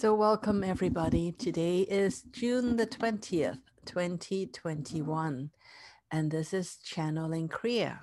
So, 0.00 0.14
welcome 0.14 0.64
everybody. 0.64 1.30
Today 1.30 1.80
is 1.80 2.22
June 2.32 2.76
the 2.76 2.86
20th, 2.86 3.58
2021, 3.84 5.50
and 6.10 6.30
this 6.30 6.54
is 6.54 6.78
Channeling 6.82 7.50
Kriya. 7.50 7.98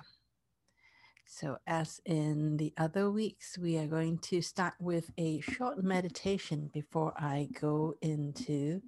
So, 1.26 1.56
as 1.66 2.00
in 2.06 2.56
the 2.58 2.72
other 2.78 3.10
weeks, 3.10 3.58
we 3.58 3.76
are 3.78 3.88
going 3.88 4.18
to 4.30 4.42
start 4.42 4.74
with 4.78 5.10
a 5.18 5.40
short 5.40 5.82
meditation 5.82 6.70
before 6.72 7.14
I 7.16 7.48
go 7.60 7.96
into 8.00 8.80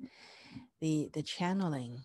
the, 0.81 1.11
the 1.13 1.25
channeling. 1.25 2.05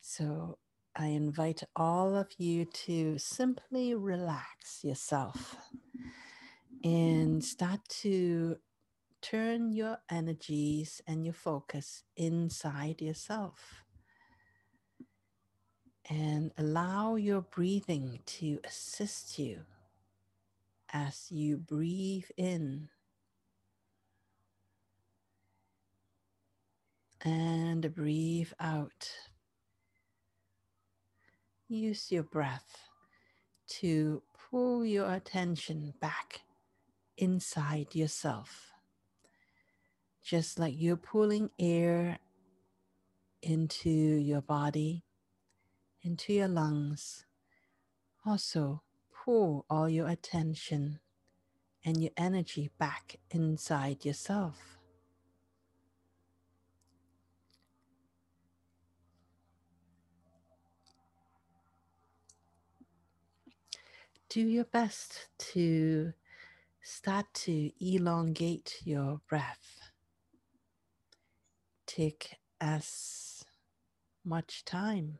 So, 0.00 0.58
I 0.96 1.06
invite 1.06 1.62
all 1.76 2.16
of 2.16 2.32
you 2.36 2.64
to 2.64 3.16
simply 3.16 3.94
relax 3.94 4.82
yourself 4.82 5.54
and 6.82 7.44
start 7.44 7.80
to 8.00 8.56
turn 9.22 9.72
your 9.72 9.98
energies 10.10 11.00
and 11.06 11.24
your 11.24 11.34
focus 11.34 12.02
inside 12.16 13.00
yourself. 13.00 13.84
And 16.08 16.50
allow 16.58 17.14
your 17.14 17.40
breathing 17.40 18.20
to 18.26 18.58
assist 18.64 19.38
you 19.38 19.60
as 20.92 21.30
you 21.30 21.56
breathe 21.56 22.28
in 22.36 22.88
and 27.22 27.94
breathe 27.94 28.50
out. 28.58 29.08
Use 31.68 32.10
your 32.10 32.24
breath 32.24 32.88
to 33.68 34.22
pull 34.50 34.84
your 34.84 35.12
attention 35.12 35.94
back 36.00 36.40
inside 37.16 37.94
yourself 37.94 38.69
just 40.30 40.60
like 40.60 40.74
you're 40.76 40.96
pulling 40.96 41.50
air 41.58 42.16
into 43.42 43.90
your 43.90 44.40
body, 44.40 45.02
into 46.04 46.32
your 46.32 46.46
lungs. 46.46 47.26
Also, 48.24 48.80
pull 49.24 49.66
all 49.68 49.88
your 49.88 50.06
attention 50.06 51.00
and 51.84 52.00
your 52.00 52.12
energy 52.16 52.70
back 52.78 53.16
inside 53.32 54.04
yourself. 54.04 54.78
Do 64.28 64.42
your 64.42 64.66
best 64.66 65.26
to 65.54 66.12
start 66.82 67.26
to 67.34 67.72
elongate 67.84 68.76
your 68.84 69.20
breath 69.28 69.89
take 71.90 72.36
as 72.60 73.44
much 74.24 74.64
time 74.64 75.18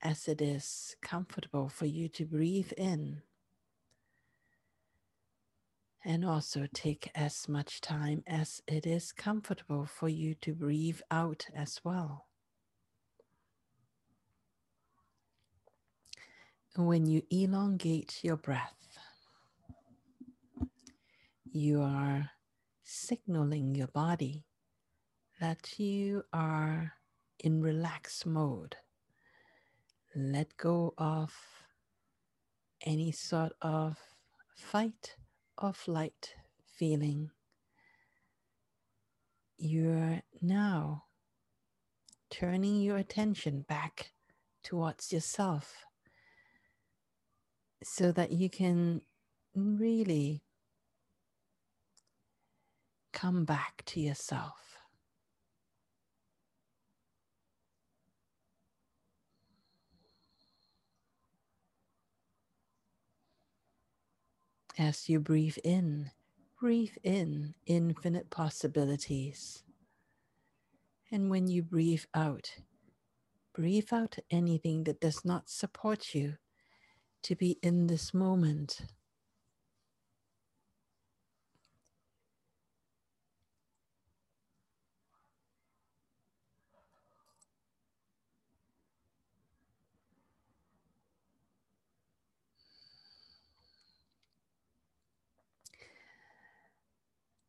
as 0.00 0.28
it 0.28 0.40
is 0.40 0.94
comfortable 1.02 1.68
for 1.68 1.86
you 1.86 2.08
to 2.08 2.24
breathe 2.24 2.70
in. 2.76 3.22
And 6.04 6.24
also 6.24 6.68
take 6.72 7.10
as 7.16 7.48
much 7.48 7.80
time 7.80 8.22
as 8.28 8.62
it 8.68 8.86
is 8.86 9.10
comfortable 9.10 9.84
for 9.84 10.08
you 10.08 10.36
to 10.42 10.54
breathe 10.54 11.00
out 11.10 11.46
as 11.54 11.80
well. 11.82 12.26
When 16.76 17.06
you 17.06 17.22
elongate 17.28 18.20
your 18.22 18.36
breath, 18.36 18.98
you 21.50 21.82
are 21.82 22.30
signaling 22.84 23.74
your 23.74 23.88
body 23.88 24.44
that 25.42 25.76
you 25.76 26.22
are 26.32 26.92
in 27.40 27.60
relaxed 27.60 28.24
mode. 28.24 28.76
Let 30.14 30.56
go 30.56 30.94
of 30.96 31.34
any 32.86 33.10
sort 33.10 33.52
of 33.60 33.98
fight 34.54 35.16
or 35.58 35.72
flight 35.72 36.36
feeling. 36.64 37.30
You're 39.58 40.22
now 40.40 41.06
turning 42.30 42.80
your 42.80 42.98
attention 42.98 43.64
back 43.68 44.12
towards 44.62 45.12
yourself 45.12 45.86
so 47.82 48.12
that 48.12 48.30
you 48.30 48.48
can 48.48 49.00
really 49.56 50.44
come 53.12 53.44
back 53.44 53.82
to 53.86 54.00
yourself. 54.00 54.71
As 64.78 65.06
you 65.08 65.20
breathe 65.20 65.58
in, 65.62 66.12
breathe 66.58 66.96
in 67.02 67.54
infinite 67.66 68.30
possibilities. 68.30 69.64
And 71.10 71.28
when 71.28 71.46
you 71.46 71.62
breathe 71.62 72.04
out, 72.14 72.56
breathe 73.54 73.92
out 73.92 74.16
anything 74.30 74.84
that 74.84 74.98
does 74.98 75.26
not 75.26 75.50
support 75.50 76.14
you 76.14 76.38
to 77.24 77.36
be 77.36 77.58
in 77.62 77.86
this 77.86 78.14
moment. 78.14 78.80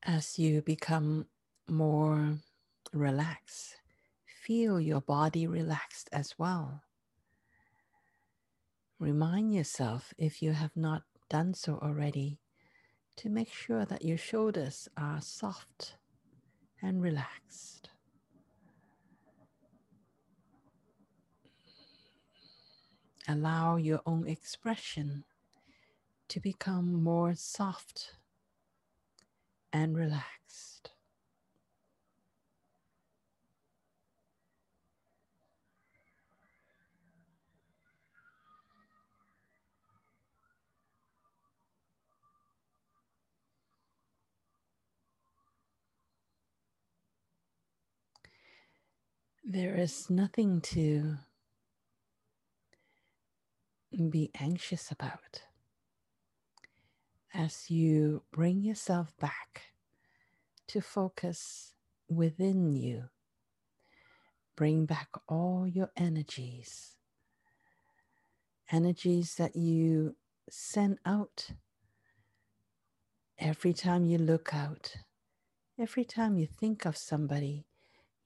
As 0.06 0.38
you 0.38 0.62
become 0.62 1.28
more 1.69 2.40
relaxed, 2.91 3.78
feel 4.25 4.81
your 4.81 5.00
body 5.00 5.47
relaxed 5.47 6.09
as 6.12 6.38
well. 6.38 6.84
Remind 9.00 9.53
yourself, 9.53 10.14
if 10.18 10.41
you 10.41 10.52
have 10.52 10.75
not 10.75 11.03
done 11.30 11.53
so 11.53 11.80
already, 11.81 12.40
to 13.16 13.30
make 13.30 13.53
sure 13.53 13.86
that 13.86 14.03
your 14.03 14.18
shoulders 14.18 14.90
are 14.97 15.22
soft 15.22 15.96
and 16.81 17.02
relaxed. 17.02 17.90
Allow 23.25 23.78
your 23.78 24.02
own 24.06 24.28
expression 24.28 25.24
to 26.28 26.41
become 26.41 27.02
more 27.02 27.35
soft 27.35 28.18
and 29.73 29.97
relaxed. 29.97 30.91
There 49.45 49.75
is 49.75 50.09
nothing 50.09 50.61
to 50.61 51.17
be 54.09 54.31
anxious 54.40 54.90
about 54.90 55.44
as 57.34 57.72
you 57.72 58.22
bring 58.32 58.62
yourself 58.62 59.14
back 59.20 59.74
to 60.68 60.82
focus 60.82 61.74
within 62.08 62.76
you. 62.76 63.06
Bring 64.56 64.85
back 64.85 65.09
all 65.28 65.68
your 65.68 65.90
energies, 65.97 66.96
energies 68.72 69.35
that 69.35 69.56
you 69.56 70.16
send 70.50 71.00
out 71.06 71.50
every 73.40 73.74
time 73.74 74.06
you 74.06 74.20
look 74.20 74.53
out, 74.53 74.97
every 75.79 76.06
time 76.06 76.38
you 76.38 76.46
think 76.46 76.86
of 76.86 76.96
somebody, 76.96 77.66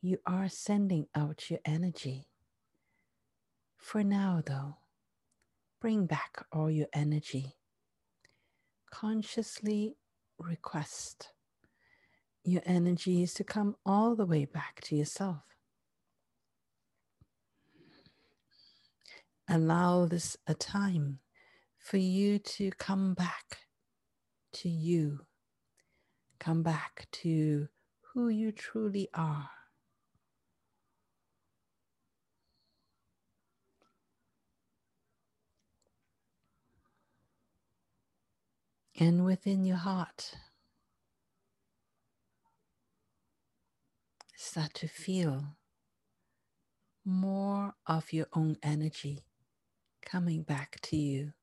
you 0.01 0.17
are 0.25 0.49
sending 0.49 1.07
out 1.15 1.49
your 1.49 1.61
energy. 1.63 2.27
For 3.77 4.03
now, 4.03 4.43
though, 4.45 4.77
bring 5.79 6.07
back 6.07 6.45
all 6.51 6.69
your 6.69 6.87
energy 6.93 7.55
consciously 8.91 9.95
request 10.39 11.29
your 12.43 12.61
energies 12.65 13.33
to 13.35 13.43
come 13.43 13.75
all 13.85 14.15
the 14.15 14.25
way 14.25 14.45
back 14.45 14.81
to 14.81 14.95
yourself. 14.95 15.43
Allow 19.49 20.05
this 20.05 20.37
a 20.47 20.53
time 20.53 21.19
for 21.77 21.97
you 21.97 22.39
to 22.39 22.71
come 22.71 23.13
back 23.13 23.59
to 24.53 24.69
you, 24.69 25.27
Come 26.39 26.61
back 26.63 27.07
to 27.23 27.67
who 28.13 28.29
you 28.29 28.51
truly 28.51 29.09
are. 29.13 29.49
And 38.99 39.23
within 39.23 39.63
your 39.63 39.77
heart, 39.77 40.33
start 44.35 44.73
to 44.75 44.87
feel 44.87 45.55
more 47.05 47.75
of 47.85 48.11
your 48.11 48.25
own 48.33 48.57
energy 48.63 49.19
coming 50.03 50.41
back 50.41 50.79
to 50.81 50.97
you. 50.97 51.33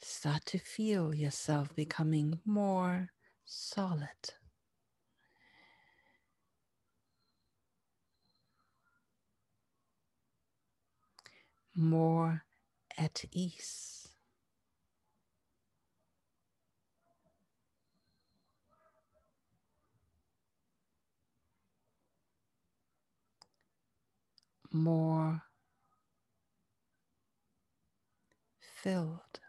Start 0.00 0.44
to 0.46 0.58
feel 0.58 1.14
yourself 1.14 1.72
becoming 1.76 2.40
more 2.44 3.10
solid. 3.44 4.08
More 11.76 12.42
at 12.98 13.24
ease. 13.32 14.08
More 24.72 25.42
filled 28.60 29.40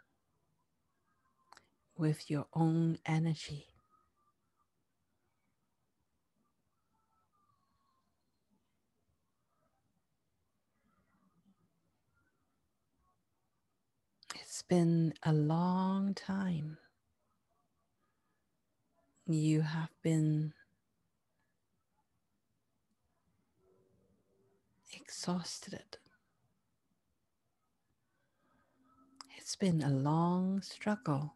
with 1.97 2.29
your 2.29 2.45
own 2.53 2.99
energy. 3.05 3.74
It's 14.55 14.61
been 14.61 15.13
a 15.21 15.33
long 15.33 16.13
time. 16.13 16.77
You 19.27 19.59
have 19.59 19.89
been 20.01 20.53
exhausted. 24.93 25.97
It's 29.37 29.57
been 29.57 29.83
a 29.83 29.89
long 29.89 30.61
struggle. 30.61 31.35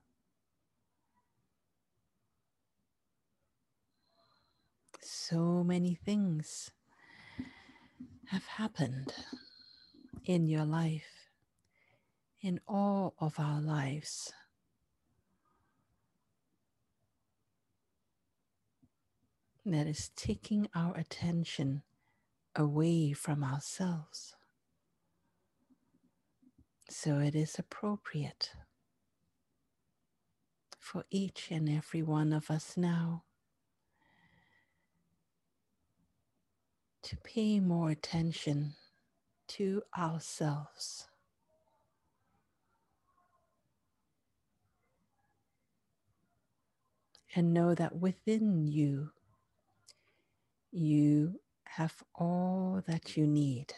So 5.01 5.65
many 5.65 5.93
things 5.93 6.71
have 8.27 8.45
happened 8.45 9.13
in 10.23 10.47
your 10.47 10.63
life 10.63 11.18
in 12.41 12.59
all 12.67 13.15
of 13.19 13.39
our 13.39 13.61
lives. 13.61 14.31
That 19.65 19.87
is 19.87 20.09
taking 20.15 20.67
our 20.73 20.95
attention 20.97 21.83
away 22.55 23.13
from 23.13 23.43
ourselves. 23.43 24.35
So 26.89 27.19
it 27.19 27.35
is 27.35 27.59
appropriate 27.59 28.51
for 30.79 31.03
each 31.11 31.49
and 31.51 31.69
every 31.69 32.01
one 32.01 32.33
of 32.33 32.49
us 32.49 32.75
now 32.75 33.25
to 37.03 37.17
pay 37.17 37.59
more 37.59 37.91
attention 37.91 38.73
to 39.49 39.83
ourselves. 39.95 41.08
And 47.35 47.53
know 47.53 47.75
that 47.75 47.95
within 47.95 48.67
you, 48.67 49.11
you 50.71 51.39
have 51.65 52.03
all 52.15 52.83
that 52.87 53.15
you 53.15 53.27
need. 53.27 53.73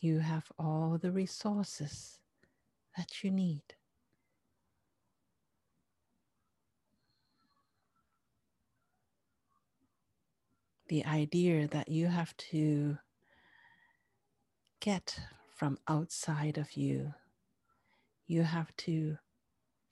You 0.00 0.20
have 0.20 0.50
all 0.58 0.98
the 1.00 1.10
resources 1.10 2.18
that 2.96 3.22
you 3.22 3.30
need. 3.30 3.62
The 10.88 11.04
idea 11.04 11.68
that 11.68 11.88
you 11.88 12.06
have 12.06 12.36
to 12.52 12.98
get 14.80 15.18
from 15.54 15.78
outside 15.88 16.56
of 16.56 16.72
you, 16.74 17.12
you 18.26 18.42
have 18.42 18.74
to 18.78 19.18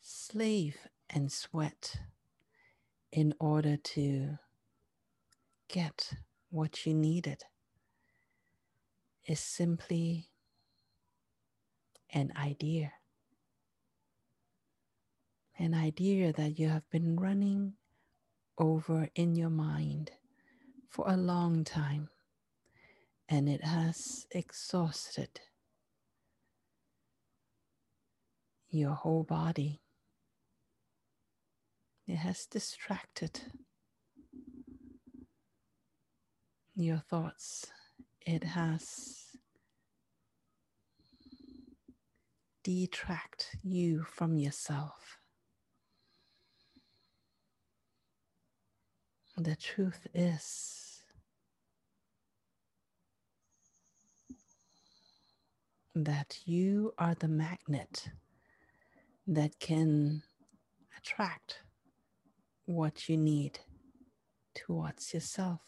slave 0.01 0.77
and 1.11 1.31
sweat 1.31 1.97
in 3.13 3.35
order 3.39 3.77
to 3.77 4.39
get 5.69 6.13
what 6.51 6.87
you 6.87 6.95
needed 6.95 7.43
is 9.27 9.41
simply 9.41 10.29
an 12.11 12.33
idea. 12.37 12.93
An 15.59 15.75
idea 15.75 16.33
that 16.33 16.59
you 16.59 16.69
have 16.69 16.89
been 16.91 17.17
running 17.17 17.75
over 18.59 19.09
in 19.15 19.35
your 19.35 19.51
mind 19.51 20.11
for 20.89 21.07
a 21.09 21.17
long 21.17 21.65
time 21.65 22.09
and 23.29 23.49
it 23.49 23.65
has 23.65 24.27
exhausted 24.31 25.41
your 28.71 28.93
whole 28.93 29.25
body 29.25 29.81
it 32.17 32.21
has 32.21 32.47
distracted 32.47 33.43
your 36.75 36.97
thoughts. 36.97 37.67
It 38.25 38.43
has 38.43 39.27
detract 42.65 43.59
you 43.63 44.03
from 44.03 44.39
yourself. 44.39 45.19
The 49.37 49.55
truth 49.55 50.07
is 50.15 51.03
that 55.95 56.39
you 56.47 56.95
are 56.97 57.15
the 57.15 57.29
magnet 57.29 58.09
that 59.27 59.59
can 59.61 60.23
attract 60.97 61.61
what 62.67 63.09
you 63.09 63.17
need 63.17 63.61
towards 64.55 65.15
yourself. 65.15 65.61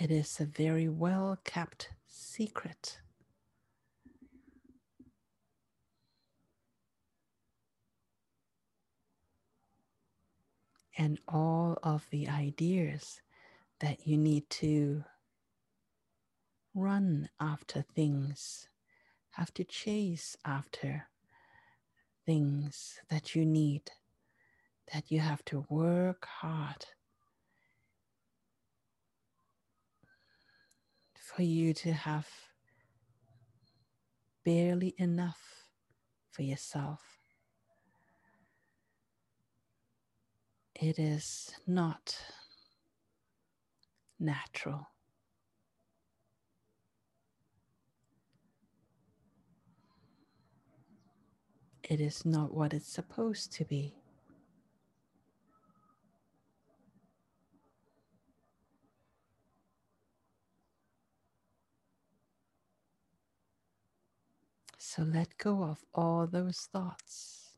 It 0.00 0.12
is 0.12 0.38
a 0.38 0.44
very 0.44 0.88
well 0.88 1.38
kept 1.44 1.88
secret. 2.06 3.00
And 10.96 11.18
all 11.26 11.78
of 11.82 12.06
the 12.10 12.28
ideas 12.28 13.20
that 13.80 14.06
you 14.06 14.16
need 14.16 14.48
to 14.50 15.04
run 16.78 17.28
after 17.40 17.82
things, 17.94 18.68
have 19.30 19.52
to 19.54 19.64
chase 19.64 20.36
after 20.44 21.08
things 22.24 23.00
that 23.10 23.34
you 23.34 23.44
need, 23.44 23.90
that 24.92 25.10
you 25.10 25.20
have 25.20 25.44
to 25.46 25.66
work 25.68 26.26
hard 26.26 26.86
for 31.14 31.42
you 31.42 31.74
to 31.74 31.92
have 31.92 32.28
barely 34.44 34.94
enough 34.98 35.66
for 36.30 36.42
yourself. 36.42 37.00
It 40.74 40.98
is 40.98 41.50
not 41.66 42.16
natural. 44.18 44.86
it 51.88 52.00
is 52.00 52.26
not 52.26 52.54
what 52.54 52.74
it's 52.74 52.88
supposed 52.88 53.52
to 53.54 53.64
be. 53.64 53.94
So 64.78 65.02
let 65.02 65.38
go 65.38 65.62
of 65.64 65.84
all 65.94 66.26
those 66.26 66.68
thoughts. 66.72 67.56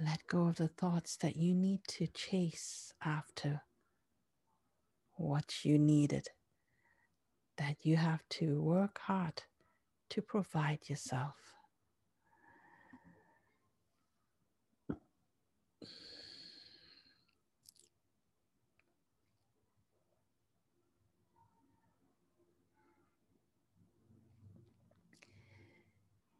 Let 0.00 0.26
go 0.28 0.48
of 0.48 0.56
the 0.56 0.68
thoughts 0.68 1.16
that 1.16 1.36
you 1.36 1.54
need 1.54 1.80
to 1.88 2.06
chase 2.08 2.92
after 3.04 3.62
what 5.14 5.64
you 5.64 5.78
needed, 5.78 6.28
that 7.56 7.78
you 7.84 7.96
have 7.96 8.22
to 8.30 8.60
work 8.62 9.00
hard 9.02 9.42
to 10.10 10.22
provide 10.22 10.88
yourself. 10.88 11.47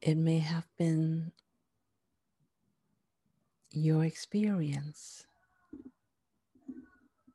It 0.09 0.17
may 0.17 0.39
have 0.39 0.67
been 0.79 1.33
your 3.71 4.07
experience 4.07 5.27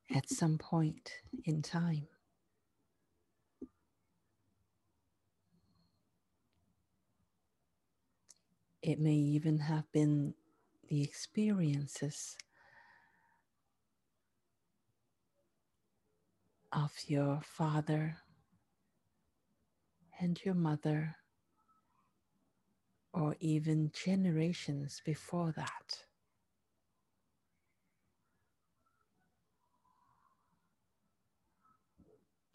at 0.10 0.27
some 0.27 0.58
point 0.58 1.12
in 1.46 1.62
time. 1.62 2.08
It 8.82 9.00
may 9.00 9.13
even 9.13 9.60
have 9.60 9.84
been 9.92 10.34
the 10.89 11.03
experiences 11.03 12.36
of 16.72 16.92
your 17.06 17.39
father 17.44 18.18
and 20.20 20.44
your 20.44 20.56
mother, 20.56 21.18
or 23.13 23.36
even 23.39 23.91
generations 23.93 25.01
before 25.05 25.53
that. 25.55 26.05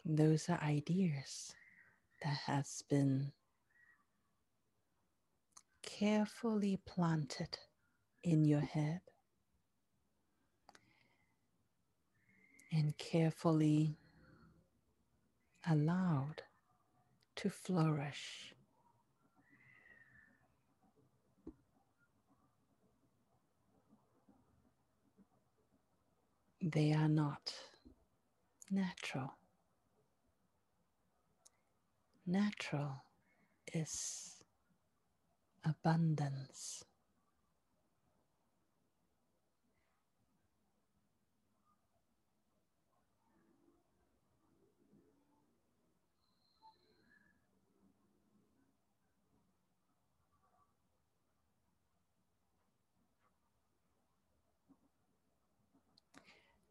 Those 0.05 0.49
are 0.49 0.59
ideas 0.61 1.53
that 2.23 2.37
has 2.47 2.83
been 2.89 3.31
carefully 5.83 6.79
planted 6.85 7.57
in 8.23 8.45
your 8.45 8.61
head 8.61 9.01
and 12.71 12.97
carefully 12.97 13.97
allowed 15.69 16.43
to 17.37 17.49
flourish. 17.49 18.53
They 26.61 26.93
are 26.93 27.07
not 27.09 27.53
natural. 28.71 29.33
Natural 32.27 33.03
is 33.73 34.43
abundance. 35.65 36.83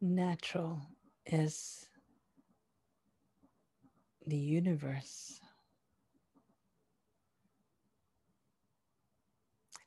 Natural 0.01 0.81
is 1.25 1.85
the 4.25 4.37
universe 4.37 5.41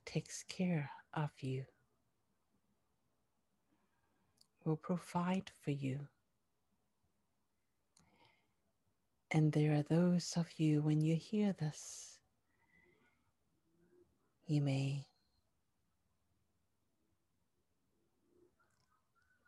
takes 0.05 0.43
care 0.43 0.91
of 1.15 1.31
you, 1.41 1.65
will 4.67 4.77
provide 4.77 5.51
for 5.65 5.71
you. 5.71 6.01
And 9.31 9.53
there 9.53 9.73
are 9.73 9.83
those 9.83 10.35
of 10.37 10.47
you, 10.59 10.83
when 10.83 11.01
you 11.01 11.17
hear 11.17 11.55
this, 11.59 12.19
you 14.47 14.61
may 14.61 15.07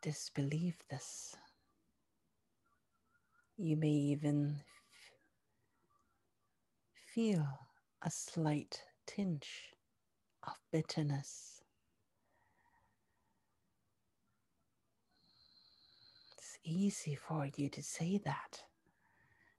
disbelieve 0.05 0.77
this. 0.87 1.35
You 3.57 3.75
may 3.75 3.89
even 4.13 4.57
feel 7.11 7.47
a 8.03 8.11
slight 8.11 8.83
tinge 9.07 9.73
of 10.45 10.53
bitterness. 10.71 11.63
It's 16.37 16.59
easy 16.63 17.15
for 17.15 17.49
you 17.57 17.67
to 17.69 17.81
say 17.81 18.19
that, 18.25 18.61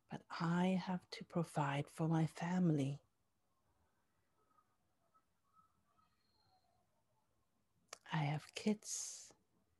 but 0.08 0.20
I 0.40 0.80
have 0.86 1.02
to 1.10 1.24
provide 1.24 1.86
for 1.92 2.06
my 2.06 2.26
family. 2.26 3.00
I 8.12 8.18
have 8.18 8.44
kids 8.54 9.25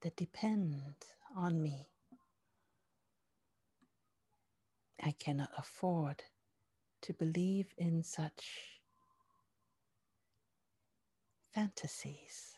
that 0.07 0.15
depend 0.15 0.95
on 1.37 1.61
me. 1.61 1.89
I 5.03 5.11
cannot 5.19 5.51
afford 5.59 6.23
to 7.03 7.13
believe 7.13 7.67
in 7.77 8.05
such 8.05 8.79
fantasies. 11.53 12.53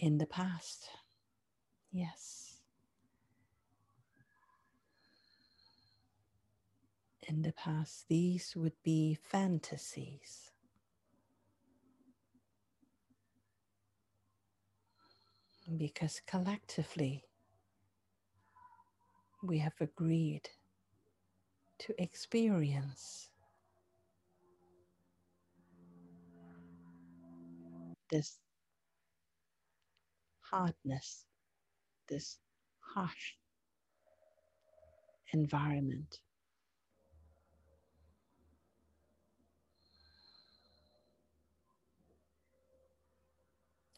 In 0.00 0.18
the 0.18 0.26
past, 0.26 0.88
yes. 1.92 2.43
In 7.26 7.42
the 7.42 7.52
past, 7.52 8.06
these 8.08 8.54
would 8.54 8.74
be 8.82 9.14
fantasies. 9.14 10.50
Because 15.76 16.20
collectively, 16.26 17.24
we 19.42 19.58
have 19.58 19.72
agreed 19.80 20.50
to 21.78 21.94
experience 22.02 23.30
this 28.10 28.38
hardness, 30.40 31.24
this 32.08 32.38
harsh 32.80 33.34
environment. 35.32 36.20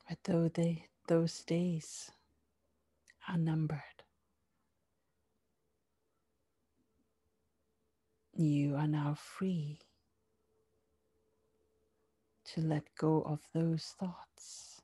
But 0.09 0.19
though 0.25 0.49
they, 0.49 0.85
those 1.09 1.43
days 1.43 2.11
are 3.29 3.39
numbered, 3.39 3.81
You 8.39 8.77
are 8.77 8.87
now 8.87 9.15
free 9.15 9.79
to 12.45 12.61
let 12.61 12.95
go 12.95 13.23
of 13.23 13.41
those 13.55 13.95
thoughts, 13.99 14.83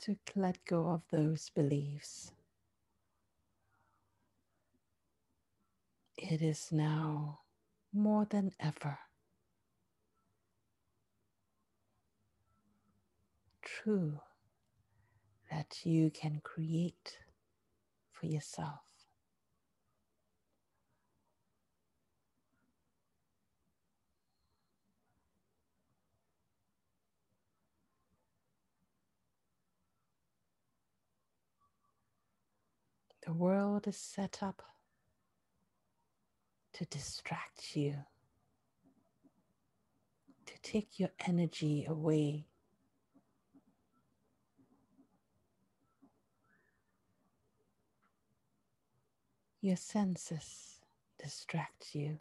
to 0.00 0.16
let 0.36 0.62
go 0.66 0.88
of 0.88 1.00
those 1.10 1.48
beliefs. 1.48 2.30
It 6.18 6.42
is 6.42 6.70
now 6.70 7.40
more 7.90 8.26
than 8.26 8.52
ever 8.60 8.98
true 13.72 14.20
that 15.50 15.84
you 15.84 16.10
can 16.10 16.40
create 16.42 17.18
for 18.10 18.26
yourself. 18.26 18.80
The 33.24 33.32
world 33.32 33.86
is 33.86 33.96
set 33.96 34.42
up 34.42 34.62
to 36.74 36.84
distract 36.86 37.76
you, 37.76 37.94
to 40.46 40.54
take 40.62 40.98
your 40.98 41.10
energy 41.26 41.86
away. 41.88 42.46
Your 49.64 49.76
senses 49.76 50.80
distract 51.22 51.94
you. 51.94 52.18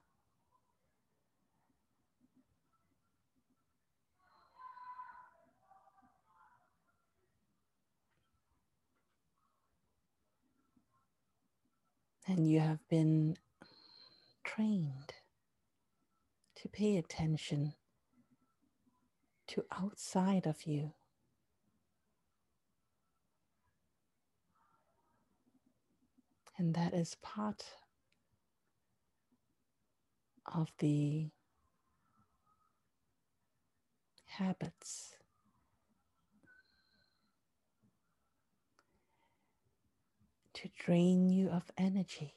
And 12.28 12.48
you 12.48 12.60
have 12.60 12.88
been 12.88 13.38
trained 14.44 15.14
to 16.58 16.70
pay 16.70 16.98
attention 16.98 17.74
to 19.48 19.66
outside 19.72 20.46
of 20.46 20.68
you. 20.68 20.94
And 26.62 26.76
that 26.76 26.94
is 26.94 27.16
part 27.24 27.66
of 30.46 30.72
the 30.78 31.32
habits 34.28 35.16
to 40.54 40.70
drain 40.78 41.32
you 41.32 41.50
of 41.50 41.64
energy. 41.80 42.36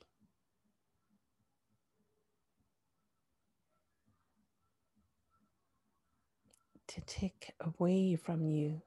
To 6.87 7.01
take 7.03 7.53
away 7.61 8.17
from 8.17 8.47
you 8.47 8.81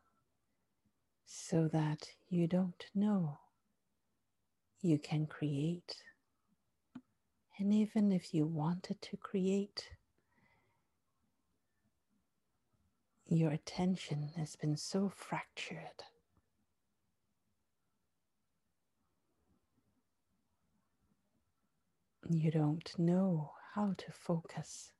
so 1.27 1.67
that 1.67 2.07
you 2.27 2.47
don't 2.47 2.87
know 2.95 3.37
you 4.81 4.97
can 4.97 5.25
create. 5.25 6.03
And 7.59 7.73
even 7.73 8.11
if 8.11 8.33
you 8.33 8.45
wanted 8.45 9.01
to 9.01 9.17
create, 9.17 9.89
your 13.27 13.51
attention 13.51 14.29
has 14.35 14.55
been 14.55 14.77
so 14.77 15.09
fractured 15.09 16.03
you 22.29 22.51
don't 22.51 22.91
know 22.97 23.51
how 23.73 23.93
to 23.97 24.11
focus 24.11 24.91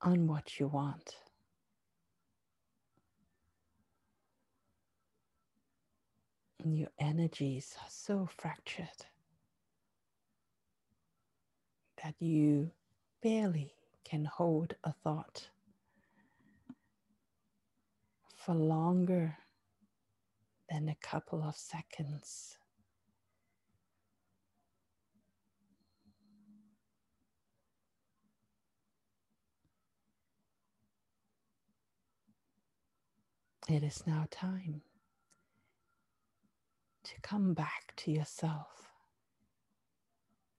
on 0.00 0.26
what 0.26 0.58
you 0.58 0.66
want. 0.66 1.14
And 6.62 6.76
your 6.76 6.90
energies 6.98 7.74
are 7.80 7.88
so 7.88 8.28
fractured 8.36 9.06
that 12.02 12.14
you 12.18 12.70
barely 13.22 13.72
can 14.04 14.26
hold 14.26 14.74
a 14.84 14.92
thought 14.92 15.48
for 18.36 18.54
longer 18.54 19.38
than 20.70 20.88
a 20.90 20.96
couple 20.96 21.42
of 21.42 21.56
seconds. 21.56 22.58
It 33.68 33.82
is 33.82 34.06
now 34.06 34.26
time 34.30 34.82
to 37.10 37.20
come 37.22 37.54
back 37.54 37.92
to 37.96 38.12
yourself, 38.12 38.92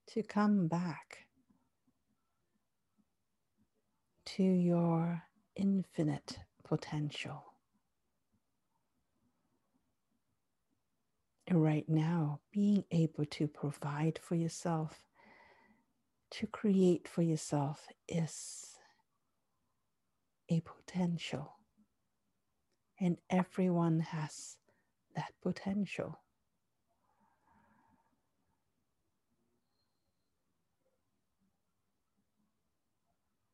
to 0.06 0.22
come 0.22 0.68
back 0.68 1.26
to 4.26 4.42
your 4.42 5.22
infinite 5.56 6.38
potential. 6.64 7.44
Right 11.50 11.88
now, 11.88 12.40
being 12.52 12.84
able 12.90 13.24
to 13.26 13.48
provide 13.48 14.18
for 14.22 14.34
yourself, 14.34 15.06
to 16.32 16.46
create 16.46 17.08
for 17.08 17.22
yourself 17.22 17.88
is 18.08 18.76
a 20.50 20.60
potential 20.60 21.56
and 23.00 23.18
everyone 23.30 24.00
has 24.00 24.56
that 25.16 25.32
potential. 25.42 26.21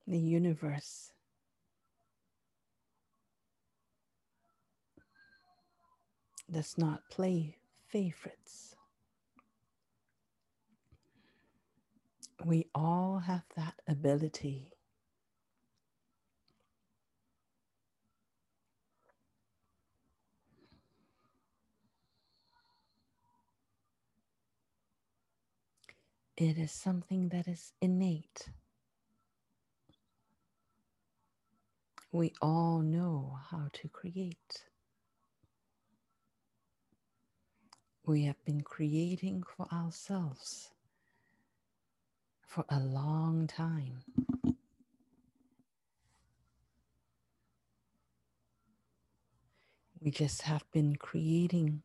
The 0.09 0.19
universe 0.19 1.13
does 6.51 6.79
not 6.79 7.03
play 7.11 7.57
favorites. 7.89 8.75
We 12.45 12.67
all 12.75 13.19
have 13.21 13.45
that 13.57 13.75
ability 13.89 14.73
It 26.39 26.59
is 26.59 26.73
something 26.73 27.31
that 27.31 27.49
is 27.49 27.73
innate. 27.81 28.51
We 32.13 32.33
all 32.41 32.81
know 32.81 33.39
how 33.51 33.69
to 33.75 33.89
create. 33.89 34.65
We 38.07 38.25
have 38.25 38.43
been 38.47 38.63
creating 38.63 39.45
for 39.45 39.67
ourselves 39.73 40.71
for 42.47 42.65
a 42.71 42.81
long 42.81 43.47
time. 43.47 44.03
We 50.01 50.11
just 50.11 50.43
have 50.43 50.65
been 50.73 50.97
creating 50.97 51.83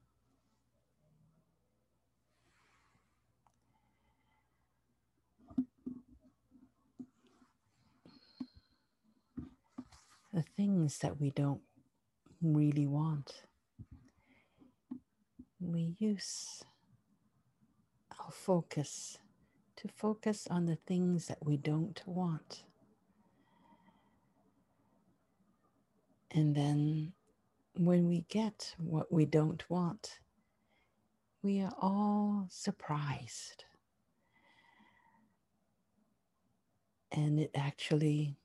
the 10.33 10.41
things 10.41 10.97
that 10.99 11.21
we 11.21 11.29
don't 11.29 11.61
really 12.41 12.87
want. 12.87 13.43
We 15.59 15.95
use 15.99 16.63
our 18.19 18.31
focus 18.31 19.19
to 19.77 19.87
focus 19.87 20.47
on 20.49 20.65
the 20.65 20.77
things 20.87 21.27
that 21.27 21.37
we 21.45 21.57
don't 21.57 22.01
want. 22.05 22.63
And 26.31 26.55
then 26.55 27.13
when 27.75 28.07
we 28.07 28.25
get 28.27 28.75
what 28.79 29.13
we 29.13 29.25
don't 29.25 29.63
want, 29.69 30.19
we 31.43 31.61
are 31.61 31.73
all 31.79 32.47
surprised. 32.49 33.65
And 37.11 37.39
it 37.39 37.51
actually 37.53 38.37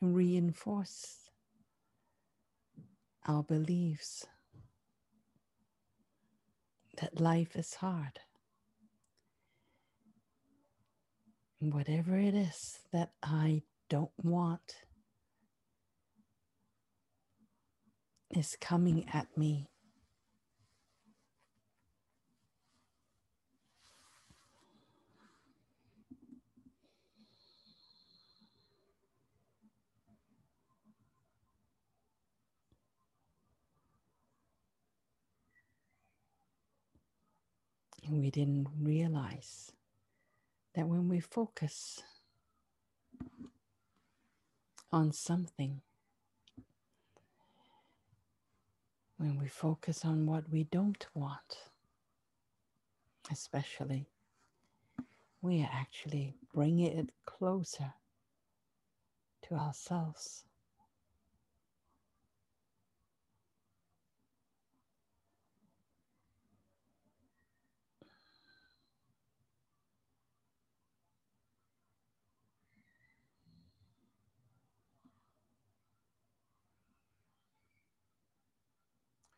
reinforce 0.00 1.30
our 3.26 3.42
beliefs 3.42 4.26
that 7.00 7.20
life 7.20 7.56
is 7.56 7.74
hard. 7.74 8.20
Whatever 11.60 12.16
it 12.16 12.34
is 12.34 12.78
that 12.92 13.10
I 13.22 13.62
don't 13.88 14.10
want 14.22 14.76
is 18.30 18.56
coming 18.60 19.06
at 19.12 19.26
me. 19.36 19.69
And 38.10 38.20
we 38.20 38.30
didn't 38.32 38.66
realize 38.82 39.70
that 40.74 40.88
when 40.88 41.08
we 41.08 41.20
focus 41.20 42.02
on 44.90 45.12
something, 45.12 45.80
when 49.16 49.38
we 49.38 49.46
focus 49.46 50.04
on 50.04 50.26
what 50.26 50.50
we 50.50 50.64
don't 50.64 51.06
want, 51.14 51.58
especially, 53.30 54.08
we 55.40 55.60
actually 55.72 56.34
bringing 56.52 56.98
it 56.98 57.10
closer 57.26 57.92
to 59.42 59.54
ourselves. 59.54 60.42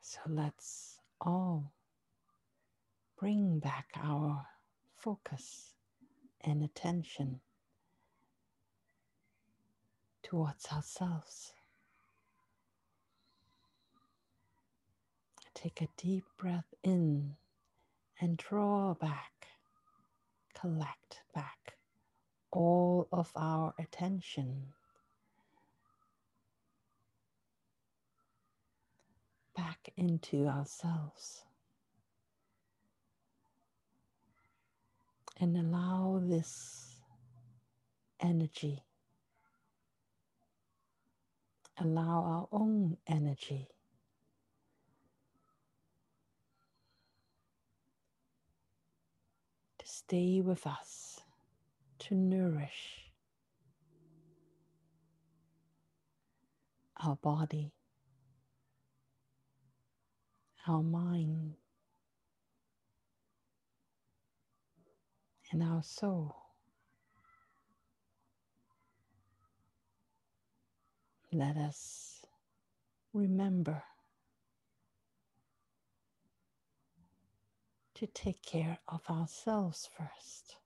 So 0.04 0.18
let's 0.26 0.98
all 1.20 1.72
bring 3.16 3.60
back 3.60 3.86
our 3.94 4.44
focus 4.96 5.74
and 6.40 6.64
attention 6.64 7.40
towards 10.24 10.66
ourselves. 10.72 11.52
Take 15.54 15.80
a 15.80 15.88
deep 15.96 16.24
breath 16.36 16.74
in 16.82 17.36
and 18.20 18.36
draw 18.36 18.94
back, 18.94 19.46
collect 20.52 21.22
back 21.32 21.76
all 22.50 23.06
of 23.12 23.30
our 23.36 23.72
attention 23.78 24.72
back 29.56 29.90
into 29.96 30.46
ourselves. 30.46 31.42
And 35.40 35.56
allow 35.56 36.20
this 36.22 36.96
energy, 38.20 38.84
allow 41.78 42.22
our 42.22 42.48
own 42.52 42.96
energy 43.08 43.68
to 49.78 49.86
stay 49.86 50.40
with 50.40 50.66
us, 50.66 51.20
to 52.00 52.14
nourish 52.14 53.10
our 57.04 57.16
body 57.16 57.72
our 60.66 60.82
mind 60.82 61.54
and 65.50 65.62
our 65.62 65.82
soul. 65.82 66.36
Let 71.32 71.56
us 71.56 72.24
remember 73.12 73.82
to 77.94 78.06
take 78.06 78.42
care 78.42 78.78
of 78.88 79.00
ourselves 79.08 79.88
first. 79.96 80.56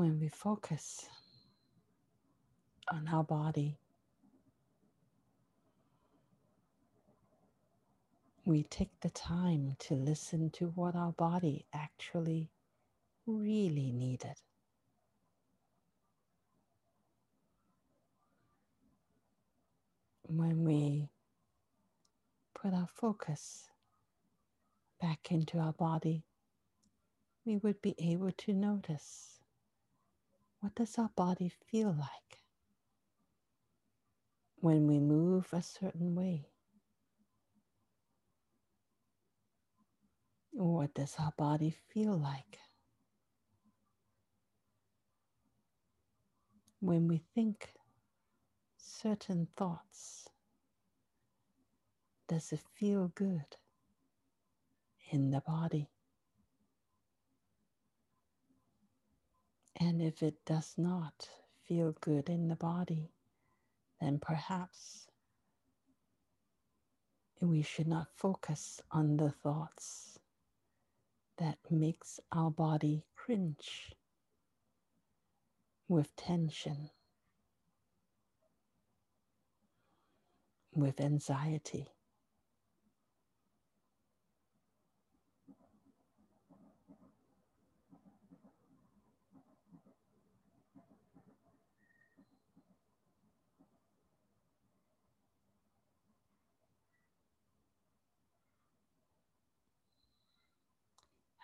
When 0.00 0.18
we 0.18 0.28
focus 0.28 1.04
on 2.90 3.06
our 3.12 3.22
body, 3.22 3.76
we 8.46 8.62
take 8.62 8.88
the 9.02 9.10
time 9.10 9.76
to 9.78 9.92
listen 9.92 10.48
to 10.48 10.68
what 10.68 10.96
our 10.96 11.12
body 11.12 11.66
actually 11.74 12.48
really 13.26 13.92
needed. 13.92 14.36
When 20.22 20.64
we 20.64 21.10
put 22.54 22.72
our 22.72 22.88
focus 22.94 23.64
back 24.98 25.30
into 25.30 25.58
our 25.58 25.74
body, 25.74 26.24
we 27.44 27.58
would 27.58 27.82
be 27.82 27.94
able 27.98 28.32
to 28.38 28.54
notice 28.54 29.39
what 30.60 30.74
does 30.74 30.98
our 30.98 31.10
body 31.16 31.50
feel 31.70 31.88
like 31.98 32.40
when 34.56 34.86
we 34.86 34.98
move 34.98 35.48
a 35.52 35.62
certain 35.62 36.14
way? 36.14 36.46
What 40.52 40.94
does 40.94 41.16
our 41.18 41.32
body 41.38 41.74
feel 41.88 42.16
like 42.18 42.58
when 46.80 47.08
we 47.08 47.22
think 47.34 47.72
certain 48.76 49.48
thoughts? 49.56 50.28
Does 52.28 52.52
it 52.52 52.60
feel 52.74 53.08
good 53.14 53.56
in 55.10 55.30
the 55.30 55.40
body? 55.40 55.88
And 59.80 60.02
if 60.02 60.22
it 60.22 60.44
does 60.44 60.74
not 60.76 61.30
feel 61.66 61.94
good 62.02 62.28
in 62.28 62.48
the 62.48 62.56
body, 62.56 63.12
then 64.00 64.18
perhaps 64.20 65.06
we 67.40 67.62
should 67.62 67.88
not 67.88 68.08
focus 68.14 68.82
on 68.90 69.16
the 69.16 69.30
thoughts 69.30 70.18
that 71.38 71.58
makes 71.70 72.20
our 72.30 72.50
body 72.50 73.04
cringe 73.16 73.92
with 75.88 76.14
tension, 76.16 76.90
with 80.74 81.00
anxiety. 81.00 81.88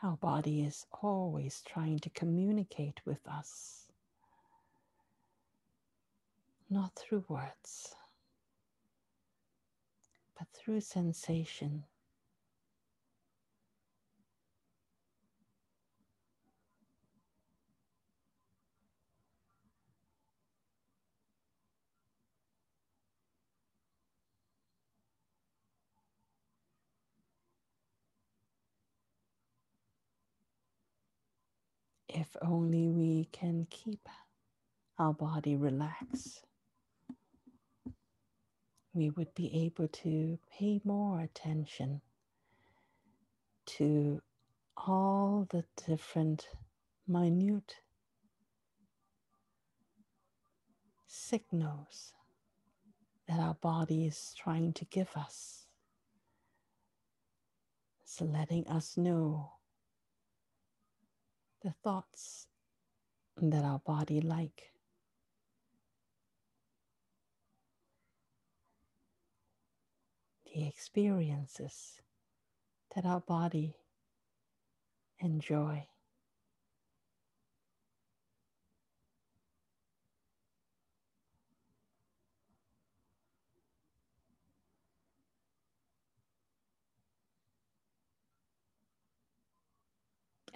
Our 0.07 0.17
body 0.19 0.63
is 0.63 0.87
always 1.03 1.63
trying 1.67 1.99
to 1.99 2.11
communicate 2.11 3.01
with 3.05 3.27
us, 3.27 3.87
not 6.71 6.95
through 6.95 7.25
words, 7.27 7.93
but 10.39 10.47
through 10.55 10.83
sensation. 10.83 11.83
If 32.17 32.35
only 32.41 32.89
we 32.89 33.29
can 33.31 33.67
keep 33.69 34.09
our 34.99 35.13
body 35.13 35.55
relaxed, 35.55 36.47
we 38.95 39.11
would 39.11 39.35
be 39.35 39.65
able 39.67 39.87
to 39.89 40.39
pay 40.51 40.81
more 40.83 41.21
attention 41.21 42.01
to 43.67 44.23
all 44.79 45.47
the 45.51 45.63
different 45.87 46.49
minute 47.07 47.77
signals 51.07 52.15
that 53.29 53.39
our 53.39 53.55
body 53.55 54.07
is 54.07 54.35
trying 54.39 54.73
to 54.73 54.87
give 54.87 55.11
us. 55.17 55.67
It's 58.03 58.23
letting 58.23 58.67
us 58.69 58.97
know 58.97 59.56
the 61.67 61.75
thoughts 61.83 62.47
that 63.43 63.65
our 63.65 63.81
body 63.81 64.21
like. 64.21 64.71
The 70.55 70.69
experiences 70.69 72.01
that 72.95 73.05
our 73.05 73.19
body 73.19 73.75
enjoy. 75.19 75.89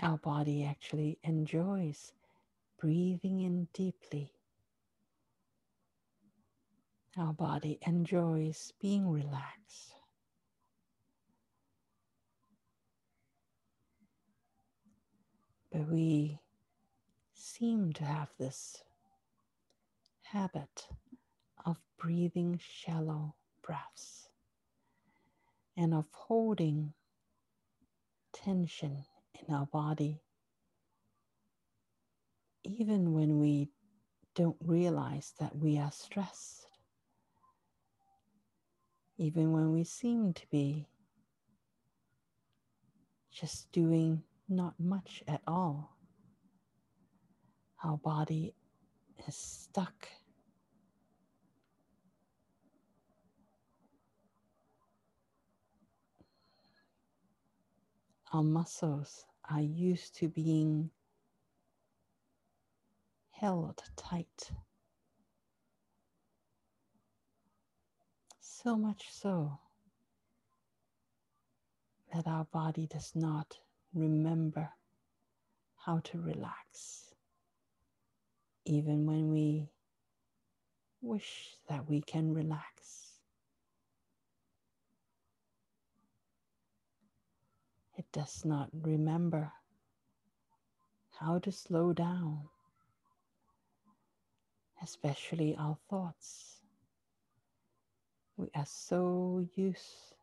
Our 0.02 0.16
body 0.16 0.64
actually 0.64 1.18
enjoys 1.24 2.12
breathing 2.78 3.40
in 3.40 3.68
deeply. 3.74 4.32
Our 7.18 7.34
body 7.34 7.78
enjoys 7.86 8.72
being 8.80 9.10
relaxed. 9.10 9.94
But 15.70 15.86
we 15.88 16.40
seem 17.34 17.92
to 17.94 18.04
have 18.04 18.30
this 18.38 18.82
habit 20.22 20.88
of 21.66 21.76
breathing 21.98 22.58
shallow 22.62 23.34
breaths 23.62 24.30
and 25.76 25.92
of 25.92 26.06
holding 26.12 26.94
tension 28.32 29.04
in 29.46 29.54
our 29.54 29.66
body, 29.66 30.22
even 32.64 33.12
when 33.12 33.38
we 33.38 33.70
don't 34.34 34.56
realize 34.64 35.34
that 35.40 35.56
we 35.56 35.78
are 35.78 35.92
stressed, 35.92 36.66
even 39.18 39.52
when 39.52 39.72
we 39.72 39.84
seem 39.84 40.32
to 40.32 40.46
be 40.50 40.86
just 43.32 43.70
doing 43.72 44.22
not 44.48 44.74
much 44.78 45.22
at 45.28 45.40
all. 45.46 45.96
Our 47.82 47.96
body 47.96 48.54
is 49.26 49.34
stuck. 49.34 50.08
Our 58.32 58.42
muscles 58.42 59.24
are 59.50 59.60
used 59.60 60.14
to 60.16 60.28
being 60.28 60.90
held 63.30 63.82
tight. 63.96 64.50
So 68.40 68.76
much 68.76 69.06
so 69.10 69.58
that 72.12 72.26
our 72.26 72.44
body 72.44 72.86
does 72.86 73.12
not 73.14 73.58
remember 73.94 74.68
how 75.76 76.00
to 76.04 76.20
relax, 76.20 77.14
even 78.66 79.06
when 79.06 79.32
we 79.32 79.70
wish 81.00 81.56
that 81.68 81.88
we 81.88 82.02
can 82.02 82.34
relax. 82.34 82.60
It 87.96 87.99
does 88.12 88.44
not 88.44 88.68
remember 88.72 89.52
how 91.18 91.38
to 91.38 91.52
slow 91.52 91.92
down, 91.92 92.48
especially 94.82 95.54
our 95.56 95.76
thoughts. 95.88 96.56
We 98.36 98.48
are 98.54 98.66
so 98.66 99.46
used 99.54 100.14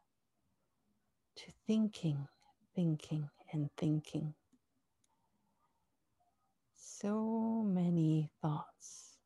to 1.35 1.45
thinking, 1.67 2.27
thinking, 2.75 3.29
and 3.53 3.69
thinking. 3.77 4.33
So 6.75 7.63
many 7.63 8.31
thoughts 8.41 9.17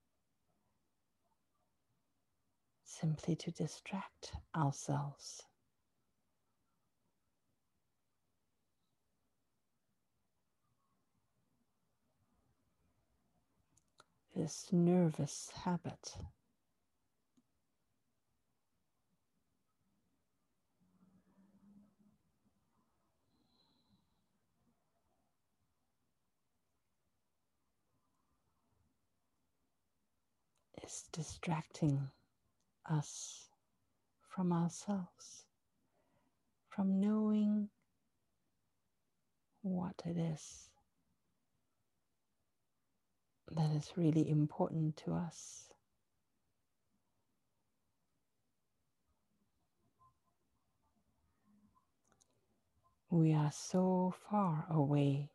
simply 2.84 3.36
to 3.38 3.52
distract 3.52 4.34
ourselves. 4.56 5.42
This 14.36 14.68
nervous 14.72 15.50
habit. 15.66 16.16
Is 30.84 31.04
distracting 31.12 32.10
us 32.90 33.50
from 34.30 34.52
ourselves, 34.54 35.46
from 36.70 37.00
knowing 37.00 37.70
what 39.62 40.02
it 40.06 40.18
is 40.18 40.71
that 43.56 43.72
is 43.72 43.92
really 43.96 44.30
important 44.30 44.98
to 44.98 45.14
us. 45.14 45.70
We 53.10 53.34
are 53.34 53.52
so 53.52 54.14
far 54.30 54.66
away 54.70 55.32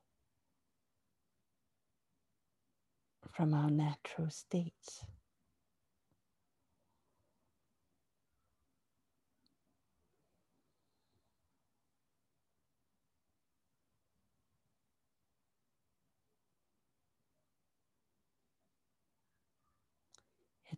from 3.31 3.52
our 3.52 3.70
natural 3.70 4.31
states. 4.31 5.05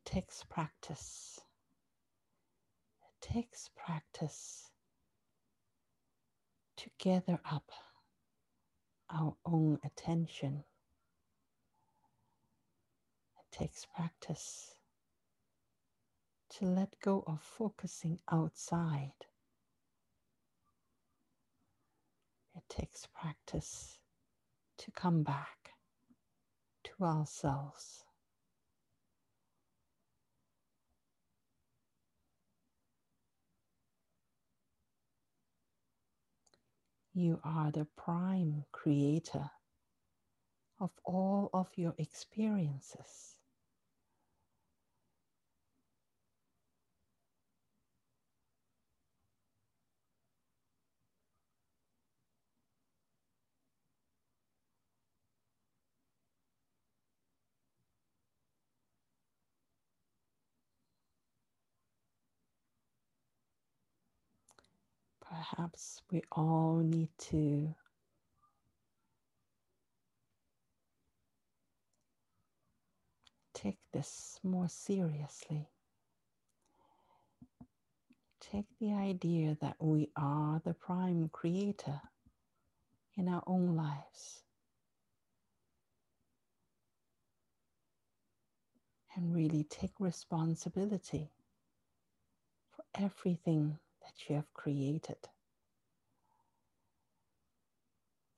Takes 0.09 0.43
practice. 0.43 1.39
It 3.03 3.27
takes 3.35 3.69
practice 3.77 4.71
to 6.79 6.89
gather 6.99 7.39
up 7.45 7.71
our 9.11 9.37
own 9.45 9.79
attention. 9.85 10.65
It 13.39 13.55
takes 13.55 13.85
practice 13.85 14.77
to 16.57 16.65
let 16.65 16.99
go 17.03 17.23
of 17.27 17.43
focusing 17.43 18.19
outside. 18.33 19.27
It 22.57 22.63
takes 22.71 23.07
practice 23.13 23.99
to 24.79 24.91
come 24.91 25.23
back 25.23 25.73
to 26.85 27.05
ourselves. 27.05 28.05
You 37.19 37.41
are 37.43 37.73
the 37.73 37.87
prime 37.97 38.65
creator 38.73 39.51
of 40.81 40.93
all 41.05 41.51
of 41.55 41.69
your 41.77 41.95
experiences. 41.99 43.38
perhaps 65.39 66.03
we 66.11 66.21
all 66.33 66.79
need 66.79 67.11
to 67.17 67.73
take 73.55 73.79
this 73.93 74.41
more 74.43 74.69
seriously. 74.69 75.69
Take 78.41 78.67
the 78.81 78.93
idea 78.93 79.57
that 79.61 79.77
we 79.79 80.11
are 80.17 80.61
the 80.65 80.75
prime 80.75 81.29
creator 81.33 82.01
in 83.17 83.29
our 83.29 83.43
own 83.47 83.77
lives. 83.77 84.43
And 89.15 89.35
really 89.35 89.65
take 89.65 89.93
responsibility 89.99 91.31
for 92.71 92.85
everything 92.95 93.79
that 94.09 94.29
you 94.29 94.37
have 94.37 94.53
created. 94.55 95.19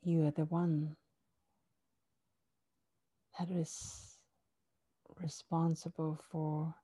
You 0.03 0.27
are 0.27 0.33
the 0.33 0.47
one 0.47 0.97
that 3.39 3.51
is 3.51 4.17
responsible 5.23 6.19
for 6.31 6.75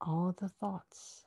all 0.00 0.34
the 0.38 0.48
thoughts. 0.48 1.24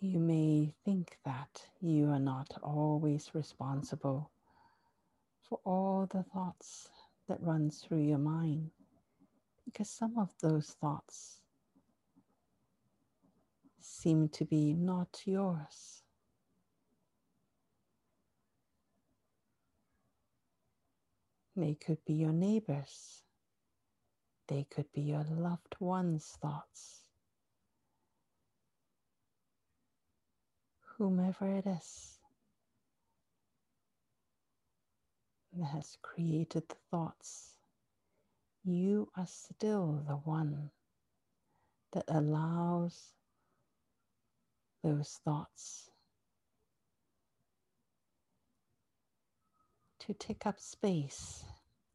You 0.00 0.20
may 0.20 0.74
think 0.84 1.18
that 1.24 1.66
you 1.80 2.10
are 2.10 2.20
not 2.20 2.58
always 2.62 3.30
responsible 3.34 4.30
for 5.48 5.60
all 5.64 6.06
the 6.10 6.24
thoughts 6.24 6.90
that 7.28 7.42
run 7.42 7.70
through 7.70 8.02
your 8.02 8.18
mind 8.18 8.70
because 9.64 9.90
some 9.90 10.18
of 10.18 10.30
those 10.42 10.76
thoughts 10.80 11.40
seem 13.80 14.28
to 14.30 14.44
be 14.44 14.74
not 14.74 15.22
yours. 15.26 16.02
They 21.56 21.74
could 21.74 21.98
be 22.06 22.14
your 22.14 22.32
neighbors. 22.32 23.22
They 24.48 24.66
could 24.70 24.92
be 24.92 25.02
your 25.02 25.24
loved 25.30 25.76
ones' 25.80 26.36
thoughts. 26.42 26.97
Whomever 30.98 31.48
it 31.56 31.66
is 31.66 32.18
that 35.52 35.66
has 35.66 35.96
created 36.02 36.64
the 36.68 36.76
thoughts 36.90 37.54
you 38.64 39.08
are 39.16 39.26
still 39.26 40.04
the 40.06 40.16
one 40.16 40.70
that 41.92 42.04
allows 42.08 43.14
those 44.84 45.20
thoughts 45.24 45.90
to 50.00 50.14
take 50.14 50.46
up 50.46 50.60
space 50.60 51.44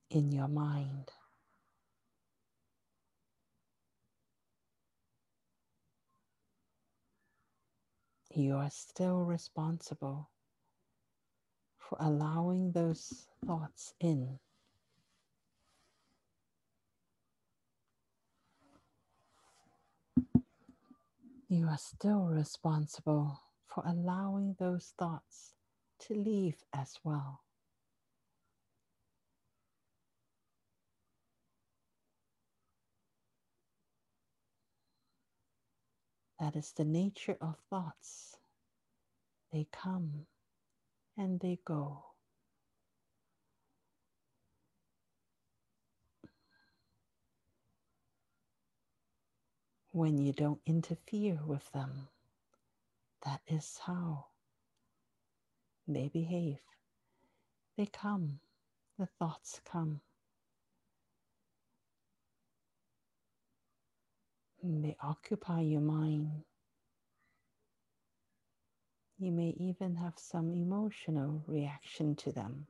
in 0.09 0.31
your 0.31 0.47
mind. 0.47 1.11
You 8.33 8.55
are 8.55 8.71
still 8.71 9.19
responsible 9.23 10.29
for 11.77 11.97
allowing 11.99 12.71
those 12.71 13.27
thoughts 13.45 13.93
in. 13.99 14.39
you 21.53 21.67
are 21.67 21.77
still 21.77 22.23
responsible 22.25 23.39
for 23.67 23.83
allowing 23.85 24.55
those 24.57 24.91
thoughts 24.97 25.53
to 25.99 26.15
leave 26.15 26.55
as 26.73 26.95
well. 27.03 27.42
That 36.43 36.57
is 36.57 36.73
the 36.73 36.83
nature 36.83 37.37
of 37.39 37.55
thoughts. 37.69 38.35
They 39.53 39.65
come 39.71 40.25
and 41.17 41.39
they 41.39 41.59
go. 41.63 42.03
when 49.91 50.17
you 50.17 50.33
don't 50.33 50.59
interfere 50.65 51.39
with 51.45 51.71
them. 51.71 52.09
That 53.23 53.39
is 53.47 53.77
how 53.85 54.25
they 55.87 56.09
behave. 56.09 56.59
They 57.77 57.85
come, 57.85 58.39
the 58.97 59.05
thoughts 59.05 59.61
come. 59.63 60.01
They 64.65 64.95
occupy 65.01 65.59
your 65.59 65.81
mind. 65.81 66.43
You 69.19 69.33
may 69.33 69.49
even 69.59 69.95
have 69.95 70.17
some 70.17 70.53
emotional 70.53 71.43
reaction 71.47 72.15
to 72.17 72.31
them. 72.31 72.67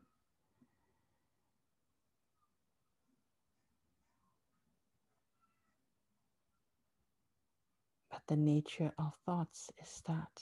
But 8.10 8.22
the 8.28 8.38
nature 8.38 8.92
of 8.98 9.14
thoughts 9.26 9.70
is 9.80 10.02
that 10.08 10.42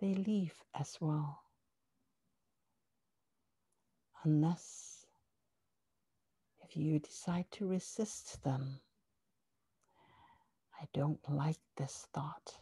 they 0.00 0.14
leave 0.14 0.54
as 0.74 0.96
well. 1.00 1.42
Unless 4.24 5.06
if 6.64 6.76
you 6.76 6.98
decide 6.98 7.46
to 7.52 7.68
resist 7.68 8.42
them, 8.42 8.80
I 10.80 10.86
don't 10.94 11.20
like 11.28 11.58
this 11.76 12.06
thought. 12.12 12.56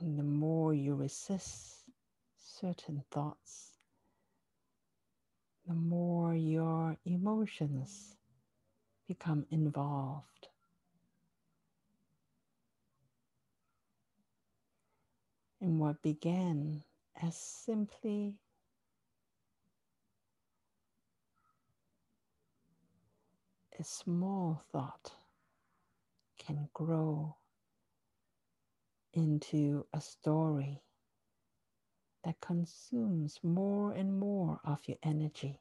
the 0.00 0.22
more 0.22 0.74
you 0.74 0.94
resist 0.94 1.84
certain 2.36 3.04
thoughts, 3.10 3.78
the 5.66 5.74
more 5.74 6.34
your 6.34 6.96
emotions 7.04 8.16
become 9.06 9.46
involved. 9.50 10.48
In 15.60 15.78
what 15.78 16.02
began 16.02 16.82
as 17.22 17.36
simply 17.36 18.34
a 23.82 23.84
small 23.84 24.62
thought 24.70 25.10
can 26.38 26.68
grow 26.72 27.34
into 29.12 29.84
a 29.92 30.00
story 30.00 30.80
that 32.22 32.40
consumes 32.40 33.40
more 33.42 33.90
and 33.90 34.20
more 34.20 34.60
of 34.64 34.78
your 34.86 34.98
energy. 35.02 35.58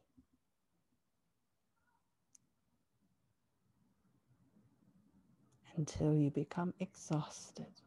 Until 5.76 6.14
you 6.14 6.30
become 6.30 6.76
exhausted. 6.80 7.81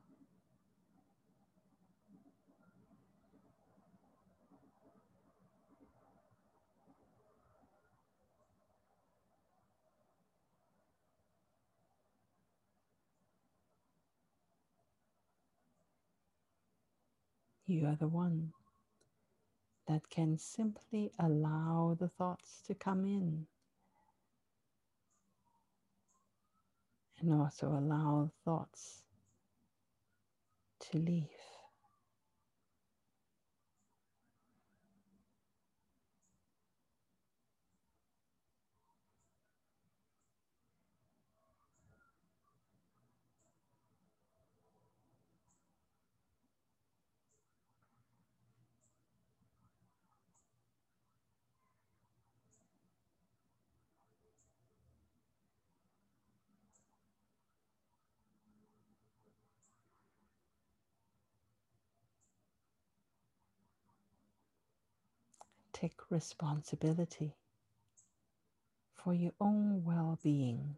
You 17.67 17.87
are 17.87 17.97
the 17.97 18.09
one 18.09 18.53
that 19.89 20.11
can 20.11 20.39
simply 20.39 21.13
allow 21.19 21.97
the 21.99 22.09
thoughts 22.09 22.63
to 22.67 22.75
come 22.75 23.05
in 23.05 23.47
and 27.21 27.33
also 27.33 27.69
allow 27.69 28.31
thoughts 28.45 29.03
to 30.81 30.99
leave. 30.99 31.34
Take 65.75 66.01
responsibility 66.11 67.35
for 68.95 69.15
your 69.15 69.33
own 69.41 69.85
well 69.85 70.19
being. 70.23 70.77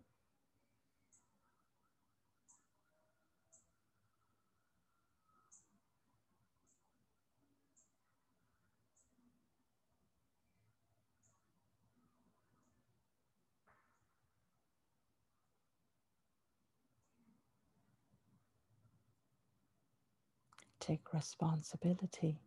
Take 20.80 21.12
responsibility 21.12 22.38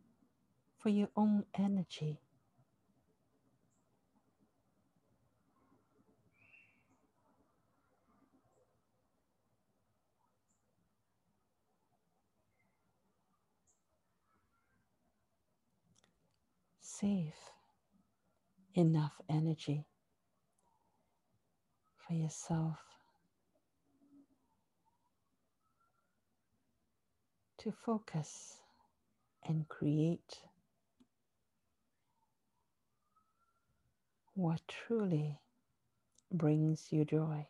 for 0.80 0.89
your 0.89 1.10
own 1.18 1.45
energy. 1.56 2.20
Save 17.00 17.36
enough 18.76 19.14
energy 19.30 19.86
for 21.95 22.14
yourself 22.14 22.80
to 27.60 27.72
focus 27.72 28.58
and 29.47 29.70
create 29.70 30.41
what 34.34 34.60
truly 34.68 35.39
brings 36.34 36.88
you 36.91 37.06
joy. 37.06 37.47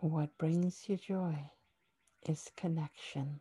What 0.00 0.38
brings 0.38 0.88
you 0.88 0.96
joy 0.98 1.50
is 2.28 2.50
connection. 2.56 3.40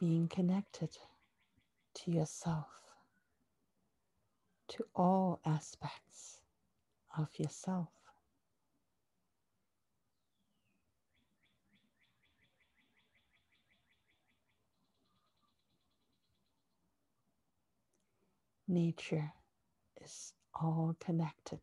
being 0.00 0.28
connected 0.28 0.90
to 1.94 2.10
yourself, 2.10 2.68
to 4.68 4.84
all 4.94 5.40
aspects 5.44 6.40
of 7.18 7.28
yourself. 7.38 7.88
Nature 18.70 19.32
is 20.00 20.32
all 20.54 20.94
connected. 21.00 21.58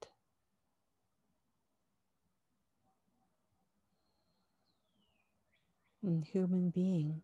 And 6.03 6.26
human 6.26 6.70
being 6.70 7.22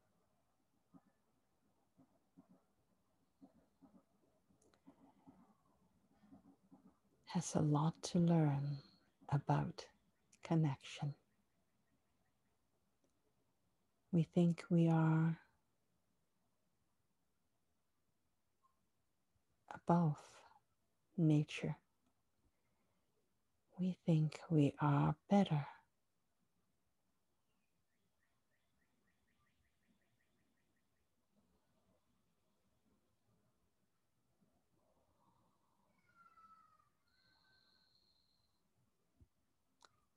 has 7.25 7.53
a 7.55 7.59
lot 7.59 8.01
to 8.03 8.19
learn 8.19 8.77
about 9.27 9.86
connection. 10.45 11.13
We 14.13 14.23
think 14.23 14.63
we 14.69 14.88
are 14.88 15.38
above 19.88 20.17
nature. 21.17 21.75
We 23.79 23.97
think 24.05 24.39
we 24.49 24.73
are 24.79 25.15
better. 25.29 25.65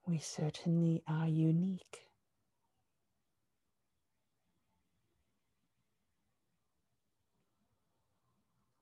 We 0.07 0.19
certainly 0.19 1.03
are 1.09 1.27
unique. 1.27 2.06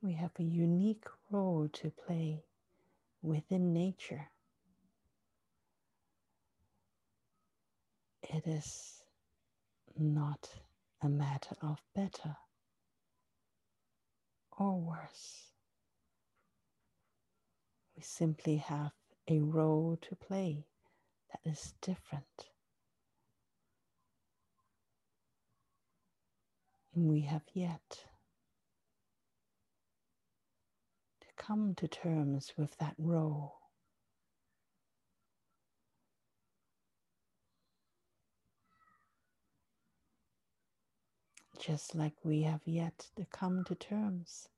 We 0.04 0.12
have 0.12 0.32
a 0.38 0.42
unique 0.42 1.06
role 1.30 1.70
to 1.72 1.90
play 1.90 2.44
within 3.22 3.72
nature. 3.72 4.28
It 8.22 8.46
is 8.46 9.02
not 9.98 10.50
a 11.00 11.08
matter 11.08 11.56
of 11.62 11.78
better 11.94 12.36
or 14.58 14.78
worse. 14.78 15.52
We 17.96 18.02
simply 18.02 18.58
have 18.58 18.92
a 19.26 19.40
role 19.40 19.96
to 20.02 20.14
play 20.16 20.66
that 21.32 21.50
is 21.50 21.72
different. 21.80 22.50
And 26.94 27.08
we 27.08 27.22
have 27.22 27.44
yet 27.54 28.04
to 31.23 31.23
come 31.36 31.74
to 31.76 31.88
terms 31.88 32.52
with 32.56 32.76
that 32.78 32.94
role. 32.98 33.56
Just 41.58 41.94
like 41.94 42.14
we 42.24 42.42
have 42.42 42.62
yet 42.66 43.08
to 43.16 43.26
come 43.26 43.64
to 43.64 43.74
terms 43.74 44.48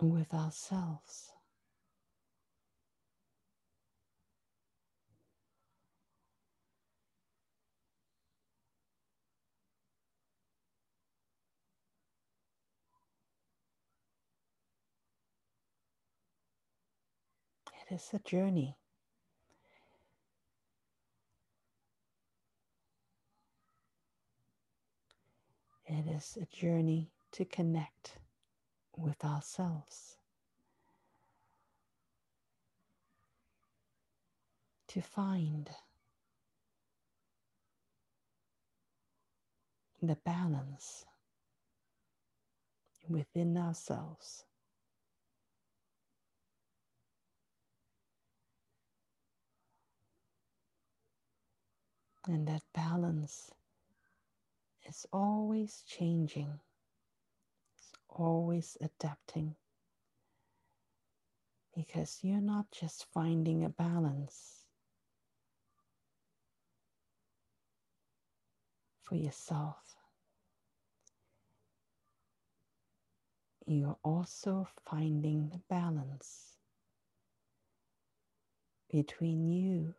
with 0.00 0.34
ourselves. 0.34 1.30
It 17.88 17.94
is 17.94 18.10
a 18.14 18.18
journey. 18.18 18.76
It 25.86 26.08
is 26.08 26.36
a 26.40 26.46
journey 26.46 27.12
to 27.32 27.44
connect 27.44 28.18
with 28.96 29.24
ourselves, 29.24 30.16
to 34.88 35.00
find 35.00 35.70
the 40.02 40.16
balance 40.16 41.04
within 43.08 43.56
ourselves. 43.56 44.44
And 52.28 52.48
that 52.48 52.62
balance 52.74 53.52
is 54.88 55.06
always 55.12 55.82
changing, 55.86 56.58
it's 57.76 57.92
always 58.08 58.76
adapting. 58.80 59.54
Because 61.74 62.20
you're 62.22 62.40
not 62.40 62.70
just 62.72 63.06
finding 63.12 63.64
a 63.64 63.68
balance 63.68 64.64
for 69.04 69.14
yourself, 69.14 69.76
you're 73.66 73.98
also 74.02 74.66
finding 74.90 75.50
the 75.50 75.60
balance 75.68 76.56
between 78.90 79.46
you 79.46 79.94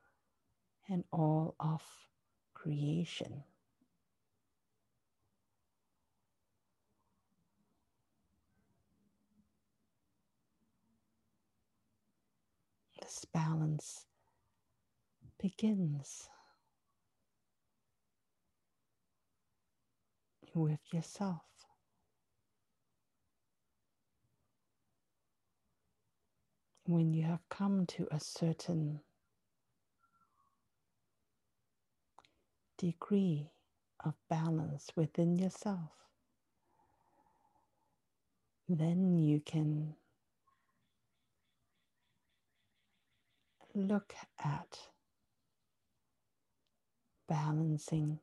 and 0.90 1.04
all 1.12 1.56
of 1.60 2.07
creation. 2.58 3.44
This 13.02 13.26
balance 13.34 14.06
begins 15.42 16.30
with 20.54 20.80
yourself. 20.94 21.42
When 26.86 27.14
you 27.14 27.24
have 27.24 27.48
come 27.50 27.86
to 27.88 28.08
a 28.12 28.20
certain 28.20 29.02
degree 32.78 33.52
of 34.06 34.14
balance 34.30 34.90
within 34.96 35.38
yourself, 35.38 35.92
then 38.70 39.18
you 39.18 39.40
can 39.40 39.96
look 43.74 44.14
at 44.44 44.80
balancing 47.28 48.20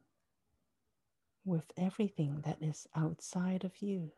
with 1.44 1.70
everything 1.76 2.42
that 2.44 2.58
is 2.60 2.86
outside 2.96 3.64
of 3.64 3.72
you. 3.80 4.10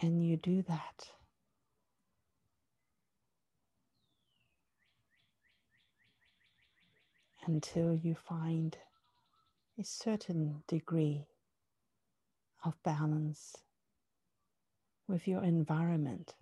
And 0.00 0.24
you 0.24 0.36
do 0.36 0.62
that 0.62 1.10
until 7.48 7.94
you 7.94 8.14
find 8.14 8.76
a 9.80 9.84
certain 9.84 10.62
degree 10.68 11.26
of 12.62 12.74
balance 12.82 13.56
with 15.08 15.26
your 15.26 15.42
environment. 15.42 16.34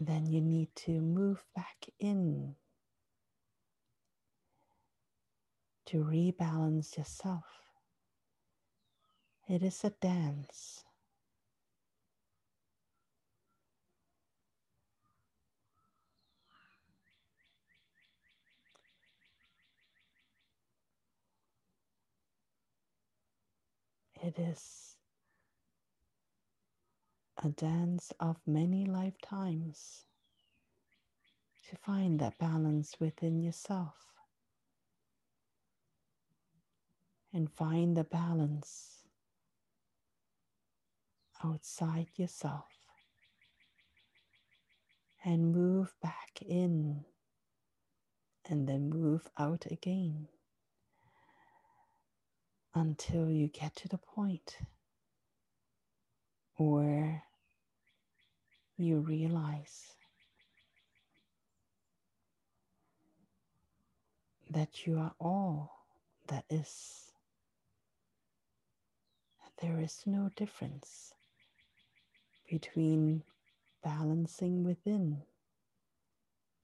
Then 0.00 0.26
you 0.26 0.40
need 0.40 0.74
to 0.76 1.00
move 1.02 1.44
back 1.54 1.86
in 2.00 2.54
to 5.86 5.98
rebalance 6.02 6.96
yourself. 6.96 7.44
It 9.48 9.62
is 9.62 9.84
a 9.84 9.90
dance. 9.90 10.84
It 24.22 24.38
is 24.38 24.96
a 27.42 27.48
dance 27.50 28.12
of 28.18 28.36
many 28.46 28.84
lifetimes 28.84 30.04
to 31.70 31.76
find 31.76 32.18
that 32.18 32.38
balance 32.38 32.96
within 32.98 33.40
yourself 33.40 33.94
and 37.32 37.52
find 37.52 37.96
the 37.96 38.04
balance 38.04 39.04
outside 41.44 42.08
yourself 42.16 42.66
and 45.24 45.52
move 45.52 45.94
back 46.02 46.40
in 46.44 47.04
and 48.48 48.68
then 48.68 48.90
move 48.90 49.28
out 49.38 49.66
again 49.70 50.26
until 52.78 53.28
you 53.30 53.48
get 53.48 53.74
to 53.76 53.88
the 53.88 53.98
point 53.98 54.56
where 56.56 57.24
you 58.76 59.00
realize 59.00 59.94
that 64.50 64.86
you 64.86 64.98
are 64.98 65.12
all 65.20 65.72
that 66.28 66.44
is. 66.50 67.12
There 69.60 69.80
is 69.80 70.02
no 70.06 70.30
difference 70.36 71.12
between 72.48 73.24
balancing 73.82 74.64
within 74.64 75.22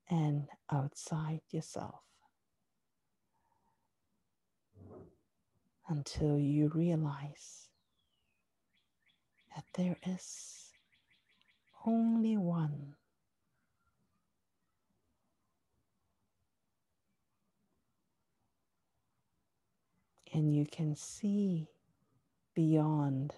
and 0.09 0.47
outside 0.71 1.41
yourself. 1.51 2.01
Until 5.89 6.39
you 6.39 6.69
realize 6.75 7.69
that 9.55 9.65
there 9.75 9.97
is 10.07 10.73
only 11.87 12.37
one. 12.37 12.95
And 20.33 20.53
you 20.53 20.67
can 20.67 20.97
see 20.97 21.69
beyond. 22.55 23.35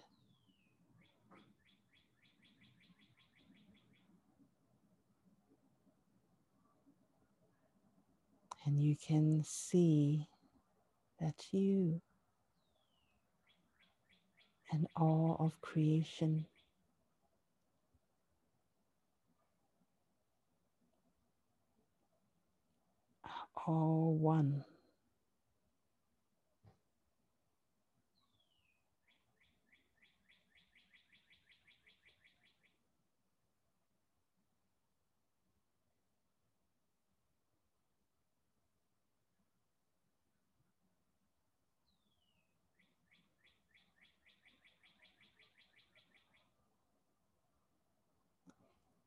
And 8.65 8.83
you 8.83 8.97
can 8.97 9.43
see 9.45 10.27
that 11.21 11.45
you 11.53 12.01
and 14.73 14.87
all 14.97 15.37
of 15.41 15.61
creation. 15.61 16.47
All 23.67 24.17
one. 24.21 24.65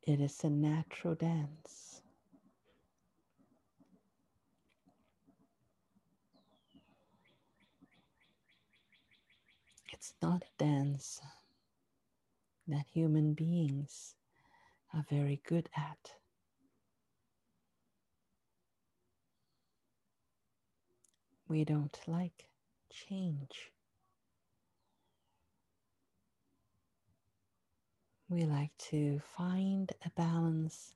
It 0.09 0.21
is 0.21 0.43
a 0.43 0.49
natural 0.49 1.13
dance. 1.13 2.01
It's 9.93 10.15
not 10.19 10.41
a 10.41 10.63
dance 10.63 11.21
that 12.67 12.87
human 12.91 13.35
beings 13.35 14.15
are 14.95 15.05
very 15.11 15.41
good 15.47 15.69
at. 15.77 16.13
We 21.47 21.63
don't 21.65 21.99
like 22.07 22.47
change. 22.89 23.71
We 28.29 28.43
like 28.43 28.77
to 28.77 29.19
find 29.35 29.91
a 30.05 30.09
balance 30.11 30.93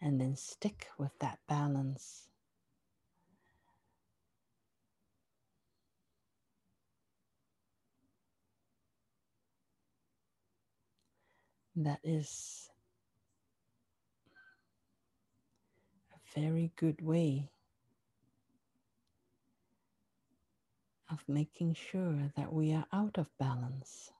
and 0.00 0.20
then 0.20 0.36
stick 0.36 0.88
with 0.96 1.10
that 1.18 1.38
balance. 1.48 2.28
That 11.74 11.98
is 12.04 12.70
a 16.14 16.40
very 16.40 16.70
good 16.76 17.00
way 17.00 17.50
of 21.10 21.24
making 21.26 21.74
sure 21.74 22.30
that 22.36 22.52
we 22.52 22.72
are 22.72 22.86
out 22.92 23.18
of 23.18 23.26
balance. 23.38 24.12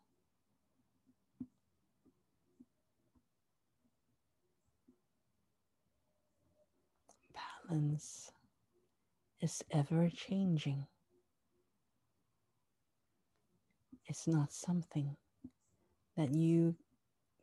Balance 7.73 8.31
is 9.41 9.63
ever 9.71 10.11
changing. 10.11 10.87
It's 14.07 14.27
not 14.29 14.53
something 14.53 15.17
that 16.17 16.35
you 16.35 16.77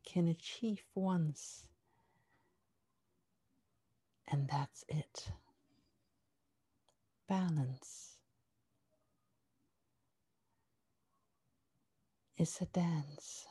can 0.05 0.27
achieve 0.27 0.83
once, 0.93 1.65
and 4.31 4.47
that's 4.47 4.85
it. 4.87 5.31
Balance 7.27 8.17
is 12.37 12.55
a 12.61 12.65
dance. 12.65 13.47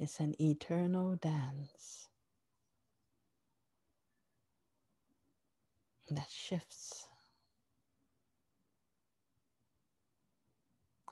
It's 0.00 0.18
an 0.18 0.34
eternal 0.40 1.14
dance 1.16 2.09
that 6.16 6.30
shifts. 6.30 7.06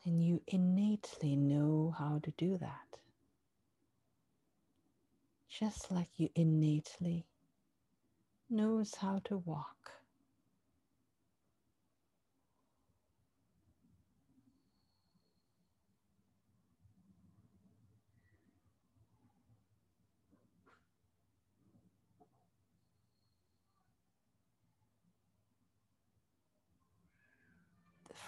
And 0.05 0.23
you 0.23 0.43
innately 0.47 1.37
know 1.37 1.95
how 1.99 2.21
to 2.23 2.31
do 2.39 2.57
that. 2.59 3.01
Just 5.49 5.91
like 5.91 6.09
you 6.17 6.31
innately 6.35 7.27
knows 8.49 8.95
how 8.95 9.21
to 9.25 9.39
walk. 9.39 9.98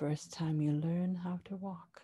First 0.01 0.33
time 0.33 0.63
you 0.63 0.73
learn 0.73 1.15
how 1.15 1.39
to 1.45 1.55
walk. 1.57 2.01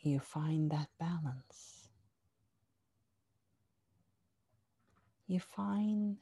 You 0.00 0.20
find 0.20 0.70
that 0.70 0.88
balance. 0.98 1.90
You 5.26 5.38
find 5.38 6.16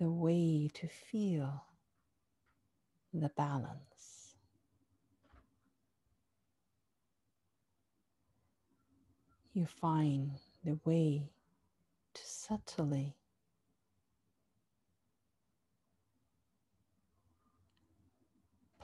the 0.00 0.08
way 0.08 0.70
to 0.72 0.88
feel 0.88 1.64
the 3.12 3.28
balance. 3.36 4.32
You 9.52 9.66
find 9.66 10.30
the 10.64 10.78
way 10.86 11.28
to 12.14 12.22
subtly 12.24 13.14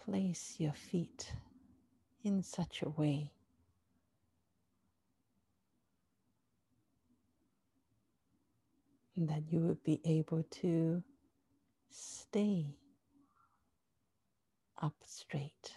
place 0.05 0.57
your 0.59 0.73
feet 0.73 1.33
in 2.25 2.43
such 2.43 2.83
a 2.83 2.89
way 2.89 3.31
that 9.17 9.43
you 9.51 9.61
would 9.61 9.83
be 9.85 10.01
able 10.05 10.43
to 10.51 11.03
stay 11.91 12.67
up 14.83 14.95
straight. 15.07 15.77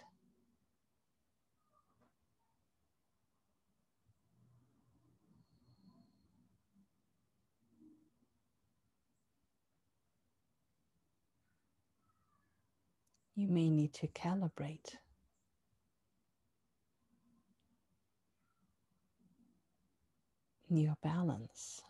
You 13.36 13.48
may 13.48 13.68
need 13.68 13.92
to 13.92 14.08
calibrate. 14.08 14.96
Your 20.70 20.96
balance. 21.02 21.82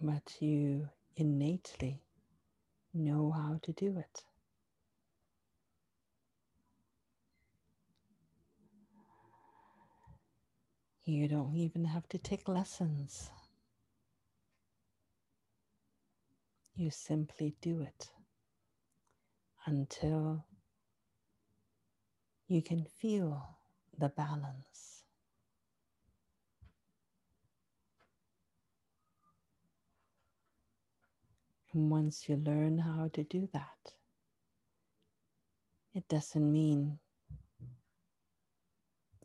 But 0.00 0.36
you 0.40 0.88
innately 1.16 2.00
know 2.94 3.32
how 3.32 3.58
to 3.62 3.72
do 3.72 3.98
it. 3.98 4.24
You 11.06 11.28
don't 11.28 11.54
even 11.54 11.84
have 11.84 12.08
to 12.08 12.18
take 12.18 12.48
lessons. 12.48 13.30
You 16.74 16.90
simply 16.90 17.54
do 17.60 17.82
it 17.82 18.08
until 19.66 20.46
you 22.48 22.62
can 22.62 22.86
feel 22.86 23.58
the 23.98 24.08
balance. 24.08 25.04
And 31.74 31.90
once 31.90 32.28
you 32.30 32.36
learn 32.36 32.78
how 32.78 33.10
to 33.12 33.24
do 33.24 33.46
that, 33.52 33.92
it 35.92 36.08
doesn't 36.08 36.50
mean 36.50 36.98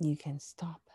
you 0.01 0.17
can 0.17 0.39
stop. 0.39 0.88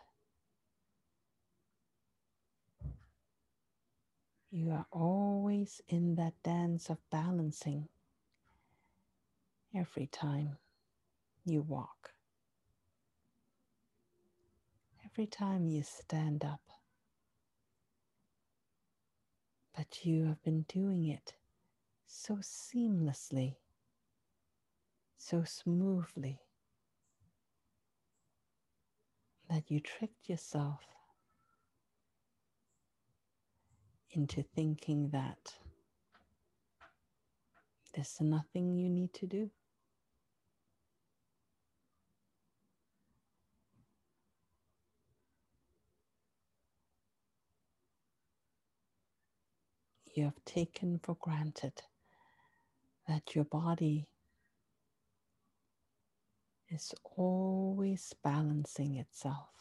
You 4.55 4.71
are 4.71 4.85
always 4.89 5.81
in 5.89 6.15
that 6.15 6.41
dance 6.41 6.89
of 6.89 6.97
balancing 7.09 7.89
every 9.75 10.07
time 10.07 10.59
you 11.43 11.61
walk, 11.61 12.13
every 15.03 15.27
time 15.27 15.67
you 15.67 15.83
stand 15.83 16.45
up. 16.45 16.61
But 19.75 20.05
you 20.05 20.23
have 20.27 20.41
been 20.41 20.61
doing 20.69 21.05
it 21.05 21.33
so 22.07 22.35
seamlessly, 22.35 23.57
so 25.17 25.43
smoothly, 25.43 26.39
that 29.49 29.69
you 29.69 29.81
tricked 29.81 30.29
yourself 30.29 30.94
into 34.15 34.43
thinking 34.55 35.09
that 35.09 35.55
there's 37.93 38.17
nothing 38.21 38.77
you 38.77 38.89
need 38.89 39.13
to 39.13 39.27
do. 39.27 39.49
You 50.13 50.25
have 50.25 50.45
taken 50.45 50.99
for 51.03 51.17
granted 51.19 51.73
that 53.07 53.35
your 53.35 53.43
body 53.45 54.07
is 56.69 56.93
always 57.17 58.13
balancing 58.23 58.95
itself. 58.95 59.54